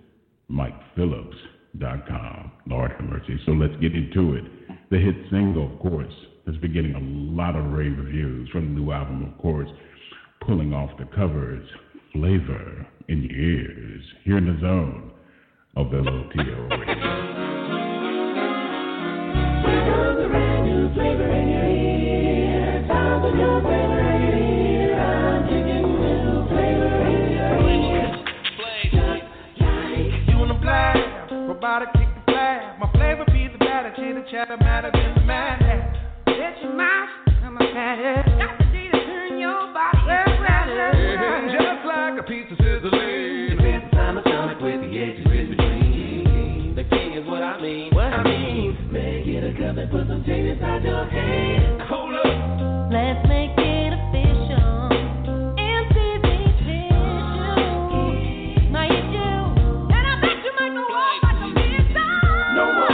MikePhillips.com. 0.52 2.52
Lord 2.68 2.92
have 2.92 3.10
mercy. 3.10 3.40
So 3.46 3.52
let's 3.52 3.76
get 3.82 3.96
into 3.96 4.36
it. 4.36 4.44
The 4.90 5.00
hit 5.00 5.16
single, 5.32 5.74
of 5.74 5.80
course, 5.80 6.14
has 6.46 6.58
been 6.58 6.74
getting 6.74 6.96
a 6.96 7.00
lot 7.00 7.56
of 7.56 7.72
rave 7.72 7.98
reviews 7.98 8.50
from 8.50 8.74
the 8.74 8.82
new 8.82 8.92
album, 8.92 9.24
of 9.24 9.38
course, 9.42 9.70
pulling 10.46 10.74
off 10.74 10.90
the 11.00 11.06
covers, 11.16 11.66
flavor 12.12 12.86
in 13.08 13.24
your 13.24 13.40
ears, 13.40 14.04
here 14.24 14.38
in 14.38 14.46
the 14.46 14.60
zone 14.60 15.12
of 15.76 15.90
the 15.90 15.98
LOTL 15.98 16.70
radio. 16.70 17.90
Just 41.52 41.86
like 41.86 42.20
a 42.20 42.24
piece 42.24 42.52
of 42.52 42.58
sizzling. 42.58 43.13
You. 50.24 50.32
And 59.92 60.08
I 60.08 60.22
bet 60.22 60.38
you 60.44 60.52
might 60.60 60.72
go 60.72 60.88
off 60.88 61.22
some 61.24 61.54
bit. 61.54 61.88
No 62.56 62.66
more 62.72 62.88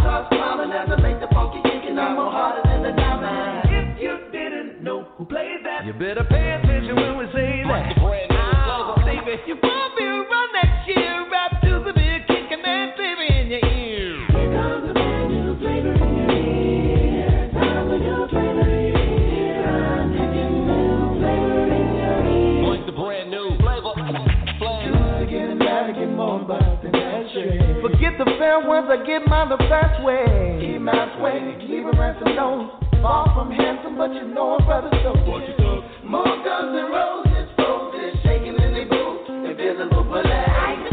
talk, 0.00 0.30
mama. 0.32 0.66
Never 0.66 0.96
make 1.02 1.20
the 1.20 1.26
pokey 1.28 1.60
kicking 1.68 1.96
down 1.96 2.16
more 2.16 2.30
hotter 2.30 2.62
than 2.64 2.82
the 2.82 2.92
download. 3.00 3.64
If 3.66 4.02
you 4.02 4.18
didn't 4.32 4.82
know 4.82 5.04
who 5.16 5.24
played 5.26 5.60
that, 5.64 5.84
you 5.84 5.92
better 5.92 6.24
pay 6.24 6.52
attention 6.52 6.96
when 6.96 7.18
we 7.18 7.21
the 28.72 28.80
ones, 28.80 28.88
I 28.90 29.06
get 29.06 29.26
mine 29.26 29.48
the 29.48 29.56
best 29.68 30.02
way. 30.02 30.24
Keep 30.60 30.80
my 30.80 31.22
way, 31.22 31.56
leave 31.68 31.86
a 31.86 31.92
ransom 31.92 32.34
note. 32.34 32.80
Far 33.02 33.26
from 33.34 33.50
handsome, 33.50 33.96
but 33.98 34.14
you 34.14 34.28
know 34.28 34.56
a 34.56 34.64
brother 34.64 34.90
so. 35.02 35.12
What 35.28 35.42
you 35.48 35.82
more 36.04 36.24
guns 36.24 36.72
and 36.72 36.88
roses, 36.88 37.48
roses 37.58 38.20
shaking 38.22 38.54
in 38.54 38.72
the 38.74 38.84
boots, 38.88 39.28
invisible 39.28 40.04
bullet. 40.04 40.26
I 40.26 40.91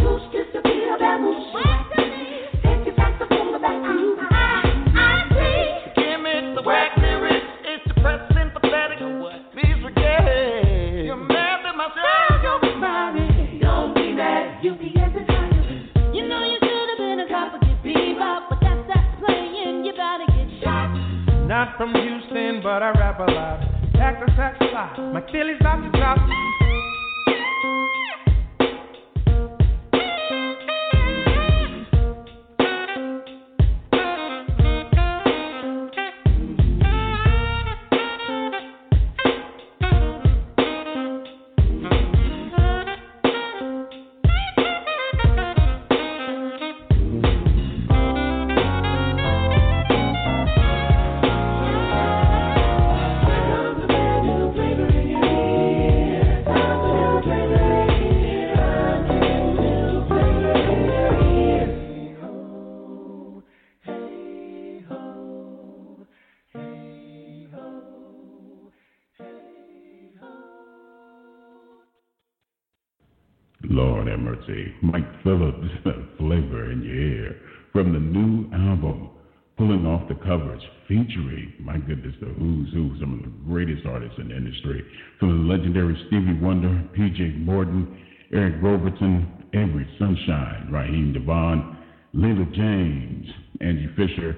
sax 25.00 25.32
fly. 25.32 25.39
Lord 74.50 74.60
have 74.60 74.74
mercy. 74.74 74.74
Mike 74.82 75.24
Phillips, 75.24 75.68
Flavor 76.18 76.72
in 76.72 76.84
Your 76.84 76.96
Ear, 76.96 77.42
from 77.72 77.94
the 77.94 78.00
new 78.00 78.50
album, 78.54 79.10
Pulling 79.58 79.86
Off 79.86 80.08
the 80.08 80.16
Covers, 80.16 80.62
featuring, 80.88 81.54
my 81.60 81.78
goodness, 81.78 82.16
the 82.22 82.28
who's 82.28 82.72
who, 82.74 82.96
some 83.00 83.20
of 83.20 83.24
the 83.24 83.52
greatest 83.52 83.86
artists 83.86 84.18
in 84.18 84.30
the 84.30 84.36
industry, 84.38 84.84
from 85.20 85.48
the 85.48 85.54
legendary 85.54 85.96
Stevie 86.08 86.40
Wonder, 86.40 86.84
PJ 86.98 87.46
Morton, 87.46 87.98
Eric 88.34 88.56
Roberson, 88.62 89.28
Avery 89.54 89.88
Sunshine, 90.00 90.70
Raheem 90.72 91.14
DeVaughn, 91.14 91.78
Leela 92.16 92.52
James, 92.54 93.28
Angie 93.62 93.90
Fisher, 93.96 94.38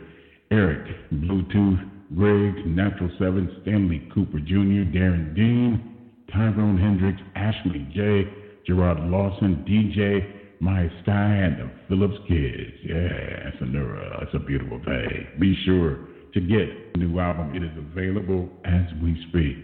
Eric, 0.52 0.88
Blu2th, 1.14 1.90
Greg, 2.16 2.66
Naturally 2.66 3.14
7, 3.20 3.60
Stanley 3.62 4.10
Cooper 4.14 4.40
Jr., 4.40 4.90
Darien 4.92 5.34
Dean, 5.36 5.98
Tyrone 6.34 6.78
Hendrix, 6.78 7.22
Ashley 7.36 7.88
Jayy, 7.96 8.30
Jarrod 8.68 9.10
Lawson, 9.10 9.66
DJ, 9.68 10.60
My 10.60 10.90
Sky, 11.04 11.36
and 11.36 11.58
the 11.58 11.72
Phillips 11.88 12.18
Kids. 12.28 12.78
Yeah, 12.84 13.50
it's 13.50 13.62
a, 13.62 14.22
it's 14.22 14.34
a 14.34 14.40
beautiful 14.40 14.80
thing. 14.86 15.28
Be 15.40 15.51
sure 15.66 16.08
to 16.34 16.40
get 16.40 16.94
the 16.94 17.00
new 17.00 17.20
album. 17.20 17.56
It 17.56 17.64
is 17.64 17.78
available 17.78 18.50
as 18.66 18.86
we 19.02 19.16
speak. 19.30 19.58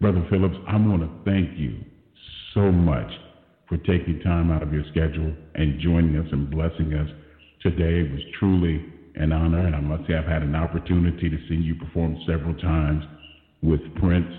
Brother 0.00 0.26
Phillips, 0.30 0.56
I 0.66 0.76
want 0.76 1.02
to 1.02 1.30
thank 1.30 1.58
you 1.58 1.78
so 2.54 2.72
much 2.72 3.10
for 3.68 3.76
taking 3.78 4.20
time 4.24 4.50
out 4.50 4.62
of 4.62 4.72
your 4.72 4.84
schedule 4.90 5.32
and 5.54 5.80
joining 5.80 6.16
us 6.16 6.26
and 6.32 6.50
blessing 6.50 6.92
us 6.94 7.08
today. 7.62 8.00
It 8.00 8.12
was 8.12 8.20
truly 8.38 8.84
an 9.14 9.32
honor, 9.32 9.66
and 9.66 9.76
I 9.76 9.80
must 9.80 10.08
say 10.08 10.14
I've 10.14 10.26
had 10.26 10.42
an 10.42 10.54
opportunity 10.54 11.30
to 11.30 11.36
see 11.48 11.54
you 11.54 11.74
perform 11.76 12.18
several 12.26 12.54
times 12.54 13.04
with 13.62 13.80
Prince. 13.96 14.32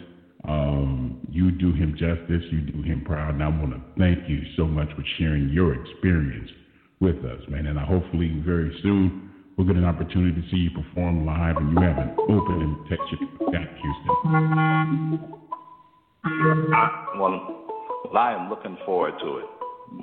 Um, 0.47 1.25
you 1.31 1.51
do 1.51 1.71
him 1.71 1.93
justice, 1.93 2.43
you 2.51 2.61
do 2.61 2.81
him 2.81 3.03
proud, 3.05 3.35
and 3.35 3.43
I 3.43 3.47
want 3.47 3.71
to 3.71 3.81
thank 3.97 4.27
you 4.27 4.41
so 4.57 4.65
much 4.65 4.89
for 4.89 5.03
sharing 5.17 5.49
your 5.49 5.73
experience 5.73 6.49
with 6.99 7.17
us, 7.23 7.39
man. 7.47 7.67
And 7.67 7.79
I 7.79 7.85
hopefully 7.85 8.41
very 8.45 8.77
soon 8.83 9.31
we'll 9.57 9.67
get 9.67 9.75
an 9.75 9.85
opportunity 9.85 10.41
to 10.41 10.49
see 10.49 10.57
you 10.57 10.71
perform 10.71 11.25
live, 11.25 11.57
and 11.57 11.71
you 11.71 11.81
have 11.81 11.97
an 11.97 12.15
open 12.29 12.61
invitation 12.61 13.29
back 13.51 13.69
Houston. 13.81 15.19
Well, 17.19 17.63
well, 18.05 18.17
I 18.17 18.33
am 18.33 18.49
looking 18.49 18.77
forward 18.85 19.13
to 19.19 19.37
it. 19.37 19.45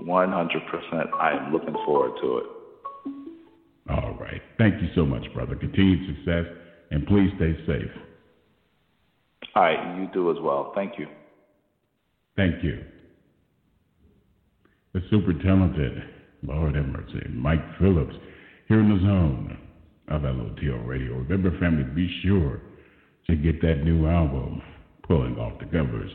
100%. 0.07 1.13
I 1.19 1.33
am 1.33 1.53
looking 1.53 1.75
forward 1.85 2.13
to 2.21 2.39
it. 2.39 2.45
All 3.89 4.17
right. 4.21 4.41
Thank 4.59 4.81
you 4.81 4.89
so 4.95 5.05
much, 5.05 5.25
brother. 5.35 5.57
Continued 5.57 6.17
success, 6.17 6.45
and 6.91 7.07
please 7.07 7.31
stay 7.37 7.57
safe. 7.67 7.91
All 9.55 9.63
right. 9.63 9.99
You 9.99 10.09
do 10.13 10.31
as 10.31 10.37
well. 10.41 10.73
Thank 10.75 10.99
you. 10.99 11.07
Thank 12.37 12.63
you. 12.63 12.85
The 14.93 15.01
super 15.11 15.33
talented, 15.33 16.03
Lord 16.43 16.75
have 16.75 16.87
mercy, 16.87 17.21
Mike 17.31 17.63
Phillips, 17.79 18.15
here 18.71 18.79
in 18.79 18.89
the 18.89 19.03
zone 19.03 19.59
of 20.09 20.23
LOTL 20.23 20.87
Radio. 20.87 21.15
Remember, 21.15 21.51
family, 21.59 21.83
be 21.83 22.09
sure 22.23 22.61
to 23.27 23.35
get 23.35 23.61
that 23.63 23.83
new 23.83 24.07
album, 24.07 24.63
Pulling 25.03 25.37
Off 25.39 25.59
the 25.59 25.65
Covers. 25.65 26.11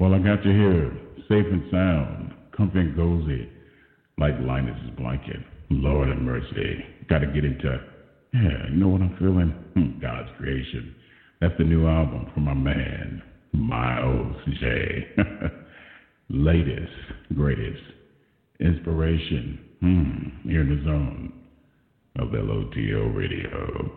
Well, 0.00 0.12
I 0.12 0.18
got 0.18 0.44
you 0.44 0.50
here, 0.50 0.90
safe 1.28 1.46
and 1.46 1.62
sound, 1.70 2.34
comfy 2.56 2.80
and 2.80 2.96
cozy, 2.96 3.48
like 4.18 4.34
Linus's 4.40 4.90
blanket. 4.98 5.36
Lord 5.70 6.08
have 6.08 6.18
mercy. 6.18 6.84
Got 7.08 7.20
to 7.20 7.26
get 7.28 7.44
into, 7.44 7.80
yeah, 8.32 8.70
you 8.70 8.76
know 8.76 8.88
what 8.88 9.00
I'm 9.00 9.16
feeling? 9.16 9.54
Hmm, 9.74 10.00
God's 10.00 10.30
creation. 10.36 10.96
That's 11.40 11.54
the 11.58 11.64
new 11.64 11.86
album 11.86 12.26
from 12.34 12.42
my 12.42 12.54
man, 12.54 13.22
Miles 13.52 14.36
J. 14.58 15.14
Latest, 16.28 16.92
greatest 17.36 17.82
inspiration. 18.58 19.60
Hmm, 19.78 20.48
here 20.48 20.62
in 20.62 20.76
the 20.76 20.84
zone 20.84 21.43
of 22.16 22.28
LOTL 22.30 23.12
Radio. 23.12 23.90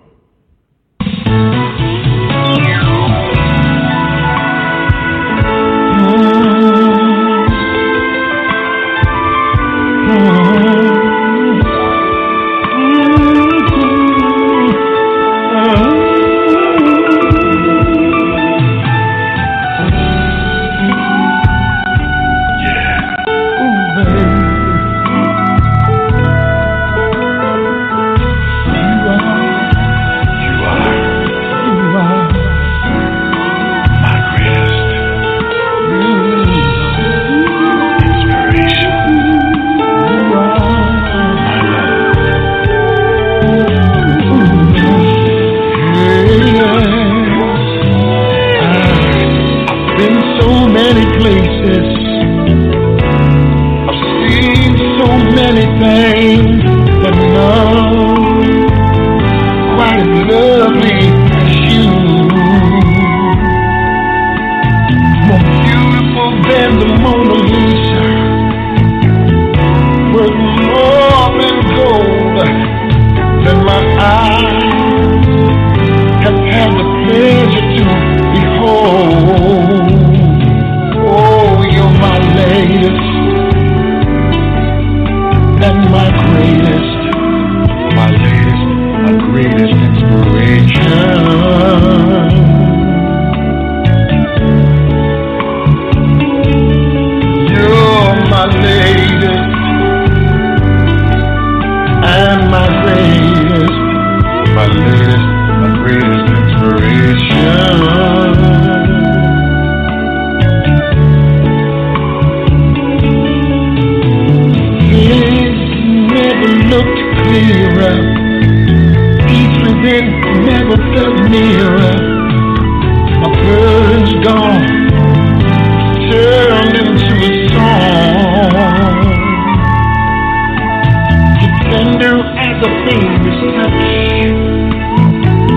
The 132.59 132.65
a 132.65 132.69
finger's 132.87 133.41
touch. 133.55 133.85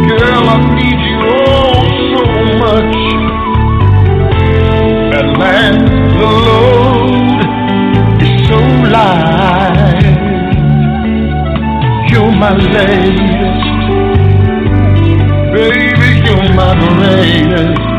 Girl, 0.06 0.44
I 0.48 0.56
need 0.76 1.00
you 1.08 1.18
all 1.48 1.80
so 2.10 2.22
much. 2.60 2.96
At 5.16 5.26
last, 5.40 5.80
the 6.18 6.28
load 6.46 7.40
is 8.20 8.32
so 8.48 8.58
light. 8.92 10.08
You're 12.10 12.32
my 12.32 12.52
latest, 12.52 13.62
baby. 15.54 16.10
You're 16.26 16.52
my 16.52 16.70
greatest. 16.98 17.89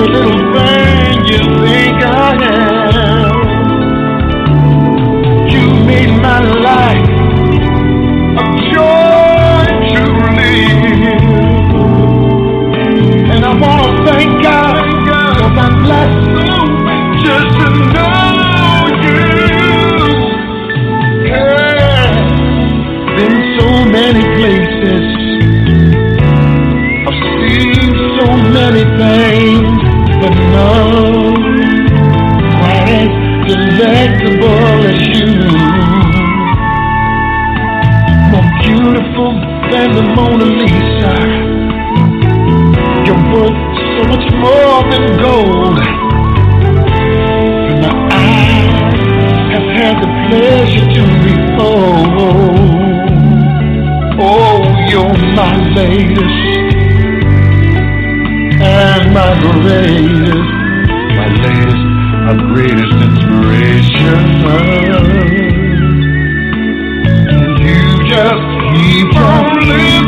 every 0.00 0.12
little 0.14 0.40
thing 0.54 1.24
you 1.26 1.40
think 1.66 1.98
I 2.02 2.32
am. 2.42 3.36
You 5.48 5.62
made 5.84 6.14
my 6.20 6.40
life 6.40 7.10
a 8.38 8.44
joy 8.72 9.66
to 9.92 10.02
live, 10.36 11.22
and 13.30 13.42
I 13.44 13.52
wanna 13.60 13.90
thank 14.06 14.30
just 17.22 17.50
to 17.60 17.68
know 17.94 18.24
you. 19.04 19.22
Yeah. 21.26 22.10
Been 23.16 23.36
so 23.58 23.68
many 23.96 24.22
places, 24.38 25.06
I've 27.06 27.20
seen 27.36 27.90
so 28.18 28.26
many 28.56 28.84
things 28.98 29.59
delectable 33.50 34.86
as 34.90 35.00
you. 35.08 35.26
More 38.30 38.50
beautiful 38.62 39.30
than 39.70 39.88
the 39.96 40.04
Mona 40.14 40.48
Lisa. 40.60 41.14
You're 43.06 43.24
worth 43.32 43.60
so 43.94 44.02
much 44.12 44.26
more 44.44 44.80
than 44.90 45.04
gold. 45.24 45.78
My 47.82 47.94
eyes 48.12 48.72
have 49.52 49.68
had 49.78 49.94
the 50.02 50.10
pleasure 50.28 50.88
to 50.96 51.02
behold. 51.24 52.18
Oh, 54.22 54.60
you're 54.90 55.18
my 55.34 55.54
latest 55.74 56.39
my 59.12 59.34
greatest, 59.40 60.50
my 61.18 61.28
latest, 61.42 61.84
my 62.26 62.34
greatest 62.52 62.94
inspiration. 63.06 64.18
You 67.58 67.82
just 68.06 68.46
keep 68.70 69.10
on 69.16 69.44
lifting, 69.66 69.99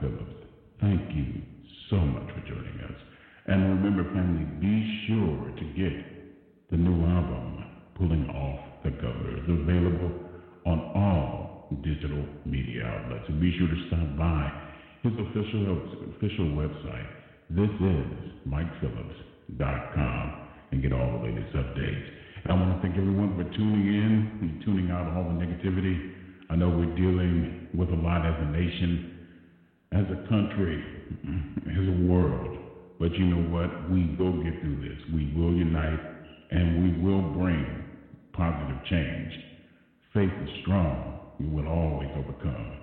Phillips. 0.00 0.46
Thank 0.80 1.14
you 1.14 1.42
so 1.90 1.96
much 1.96 2.28
for 2.34 2.40
joining 2.48 2.80
us. 2.80 2.96
And 3.46 3.82
remember, 3.82 4.04
family, 4.14 4.44
be 4.60 5.04
sure 5.06 5.50
to 5.56 5.64
get 5.76 5.92
the 6.70 6.76
new 6.76 7.04
album, 7.06 7.64
Pulling 7.96 8.28
Off 8.30 8.60
the 8.84 8.90
Covers, 8.92 9.42
available 9.48 10.12
on 10.66 10.78
all 10.94 11.68
digital 11.82 12.24
media 12.44 12.84
outlets. 12.84 13.24
And 13.28 13.40
be 13.40 13.56
sure 13.58 13.68
to 13.68 13.86
stop 13.88 14.16
by 14.16 14.52
his 15.02 15.12
official 15.12 15.78
official 16.16 16.46
website. 16.54 17.08
This 17.50 17.70
is 17.70 18.06
MikePhillips.com 18.46 20.32
and 20.72 20.82
get 20.82 20.92
all 20.92 21.18
the 21.18 21.24
latest 21.26 21.54
updates. 21.56 22.06
And 22.44 22.52
I 22.52 22.54
want 22.54 22.76
to 22.76 22.82
thank 22.86 22.96
everyone 22.96 23.34
for 23.36 23.44
tuning 23.56 23.88
in 23.88 24.38
and 24.40 24.62
tuning 24.64 24.90
out 24.90 25.08
all 25.16 25.24
the 25.24 25.34
negativity. 25.34 26.12
I 26.48 26.54
know 26.56 26.68
we're 26.68 26.94
dealing 26.94 27.66
with 27.74 27.90
a 27.90 27.96
lot 27.96 28.24
as 28.26 28.34
a 28.38 28.44
nation, 28.50 29.09
as 29.92 30.04
a 30.06 30.28
country, 30.28 30.84
as 31.66 31.88
a 31.88 32.06
world. 32.06 32.58
But 32.98 33.12
you 33.14 33.24
know 33.26 33.48
what? 33.50 33.90
We 33.90 34.14
will 34.18 34.42
get 34.42 34.60
through 34.60 34.80
this. 34.86 34.98
We 35.12 35.32
will 35.34 35.52
unite 35.52 36.00
and 36.50 36.82
we 36.84 37.02
will 37.02 37.22
bring 37.32 37.84
positive 38.32 38.84
change. 38.88 39.32
Faith 40.14 40.30
is 40.42 40.50
strong. 40.62 41.20
We 41.40 41.46
will 41.46 41.66
always 41.66 42.10
overcome 42.16 42.78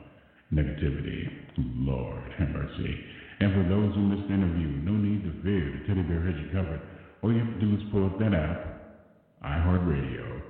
negativity. 0.53 1.29
Lord 1.57 2.33
have 2.37 2.49
mercy. 2.49 2.95
And 3.39 3.53
for 3.53 3.69
those 3.69 3.93
who 3.93 4.01
missed 4.01 4.27
the 4.27 4.33
interview, 4.33 4.67
no 4.81 4.93
need 4.93 5.23
to 5.23 5.43
fear. 5.43 5.79
The 5.79 5.87
teddy 5.87 6.01
bear 6.01 6.21
has 6.25 6.35
you 6.41 6.49
covered. 6.51 6.81
All 7.21 7.31
you 7.31 7.39
have 7.39 7.53
to 7.53 7.59
do 7.59 7.75
is 7.75 7.81
pull 7.91 8.05
up 8.05 8.17
that 8.19 8.33
app, 8.33 9.43
iHeartRadio, 9.45 10.41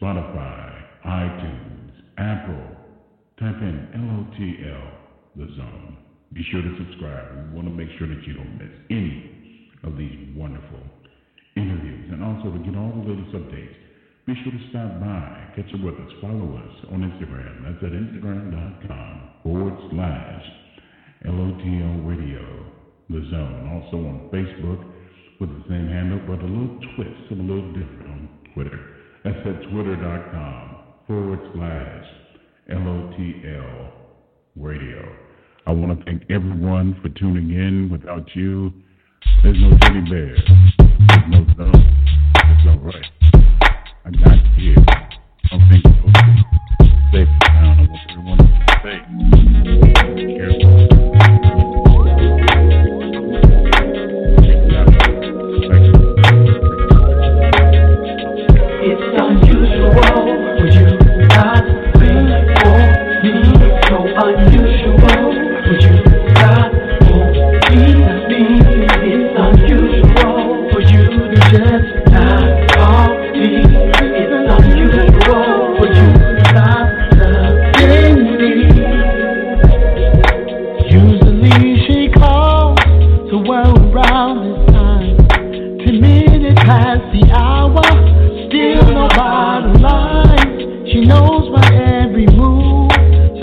Spotify, 0.00 0.82
iTunes, 1.06 1.92
Apple. 2.18 2.76
Type 3.38 3.56
in 3.62 3.88
LOTL, 3.94 4.90
the 5.36 5.46
zone. 5.56 6.03
Be 6.34 6.42
sure 6.50 6.62
to 6.62 6.72
subscribe. 6.82 7.30
We 7.30 7.54
want 7.54 7.68
to 7.68 7.74
make 7.74 7.88
sure 7.98 8.08
that 8.10 8.26
you 8.26 8.34
don't 8.34 8.58
miss 8.58 8.74
any 8.90 9.70
of 9.84 9.96
these 9.96 10.34
wonderful 10.34 10.82
interviews. 11.56 12.10
And 12.10 12.24
also 12.24 12.50
to 12.50 12.58
get 12.58 12.74
all 12.74 12.90
the 12.90 13.06
latest 13.06 13.30
updates, 13.38 13.78
be 14.26 14.34
sure 14.42 14.50
to 14.50 14.62
stop 14.70 14.98
by, 14.98 15.54
catch 15.54 15.70
up 15.70 15.80
with 15.84 15.94
us, 15.94 16.10
follow 16.20 16.58
us 16.58 16.74
on 16.90 17.06
Instagram. 17.06 17.62
That's 17.62 17.84
at 17.86 17.92
instagram.com 17.94 19.30
forward 19.42 19.76
slash 19.92 20.42
LOTL 21.24 22.02
Radio, 22.02 22.66
the 23.10 23.20
zone. 23.30 23.70
Also 23.70 23.96
on 24.02 24.30
Facebook 24.32 24.82
with 25.40 25.50
the 25.50 25.62
same 25.68 25.86
handle, 25.86 26.20
but 26.26 26.42
a 26.42 26.48
little 26.48 26.80
twist, 26.96 27.30
a 27.30 27.34
little 27.34 27.72
different 27.72 28.08
on 28.10 28.28
Twitter. 28.54 28.80
That's 29.24 29.38
at 29.38 29.70
twitter.com 29.70 30.76
forward 31.06 31.40
slash 31.54 32.06
LOTL 32.70 33.90
Radio. 34.56 35.33
I 35.66 35.72
want 35.72 35.98
to 35.98 36.04
thank 36.04 36.24
everyone 36.28 36.94
for 37.00 37.08
tuning 37.08 37.50
in. 37.50 37.88
Without 37.90 38.28
you, 38.34 38.70
there's 39.42 39.56
no 39.58 39.70
teddy 39.78 40.02
bear. 40.02 40.36
There's 40.36 41.24
no 41.28 41.46
zone. 41.56 41.72
It's 42.36 42.68
all 42.68 42.78
right. 42.80 43.06
I 44.04 44.10
got 44.10 44.58
you. 44.58 44.74
I 44.76 45.56
don't 45.56 45.68
think 45.70 45.84
it's 45.86 46.04
okay. 46.04 46.36
Safe 47.12 47.28
sound. 47.46 47.80
I 47.80 47.88
want 47.88 48.10
everyone 48.10 48.38
to 48.38 48.44
be 48.44 48.50
safe. 48.82 49.23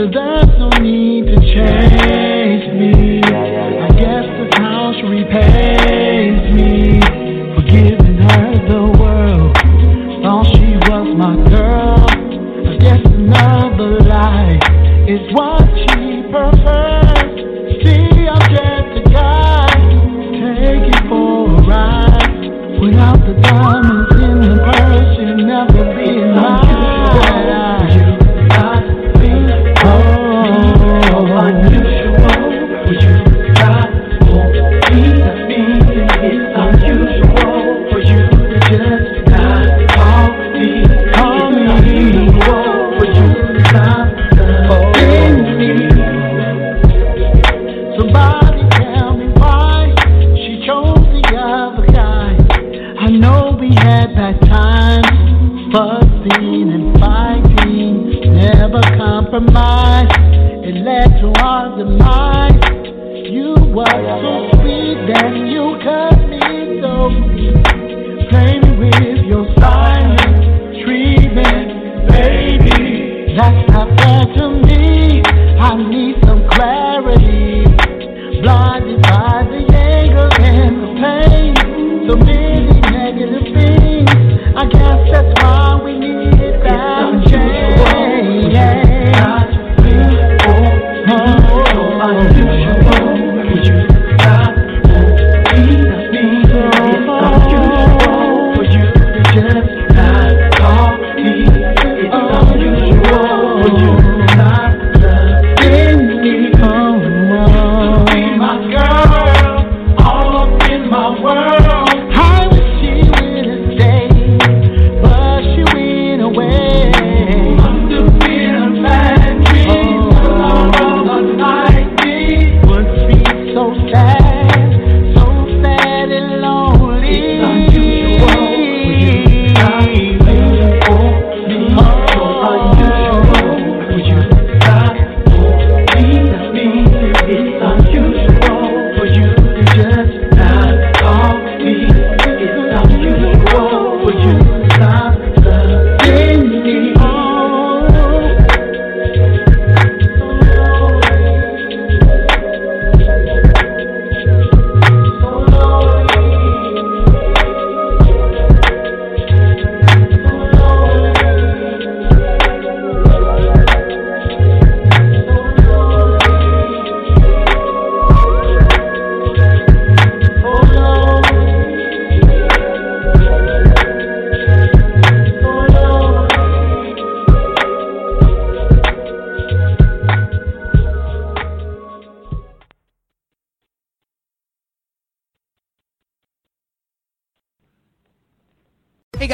So 0.01 0.07
there's 0.07 0.57
no 0.57 0.69
need 0.79 1.27
to 1.27 1.35
chase 1.41 1.80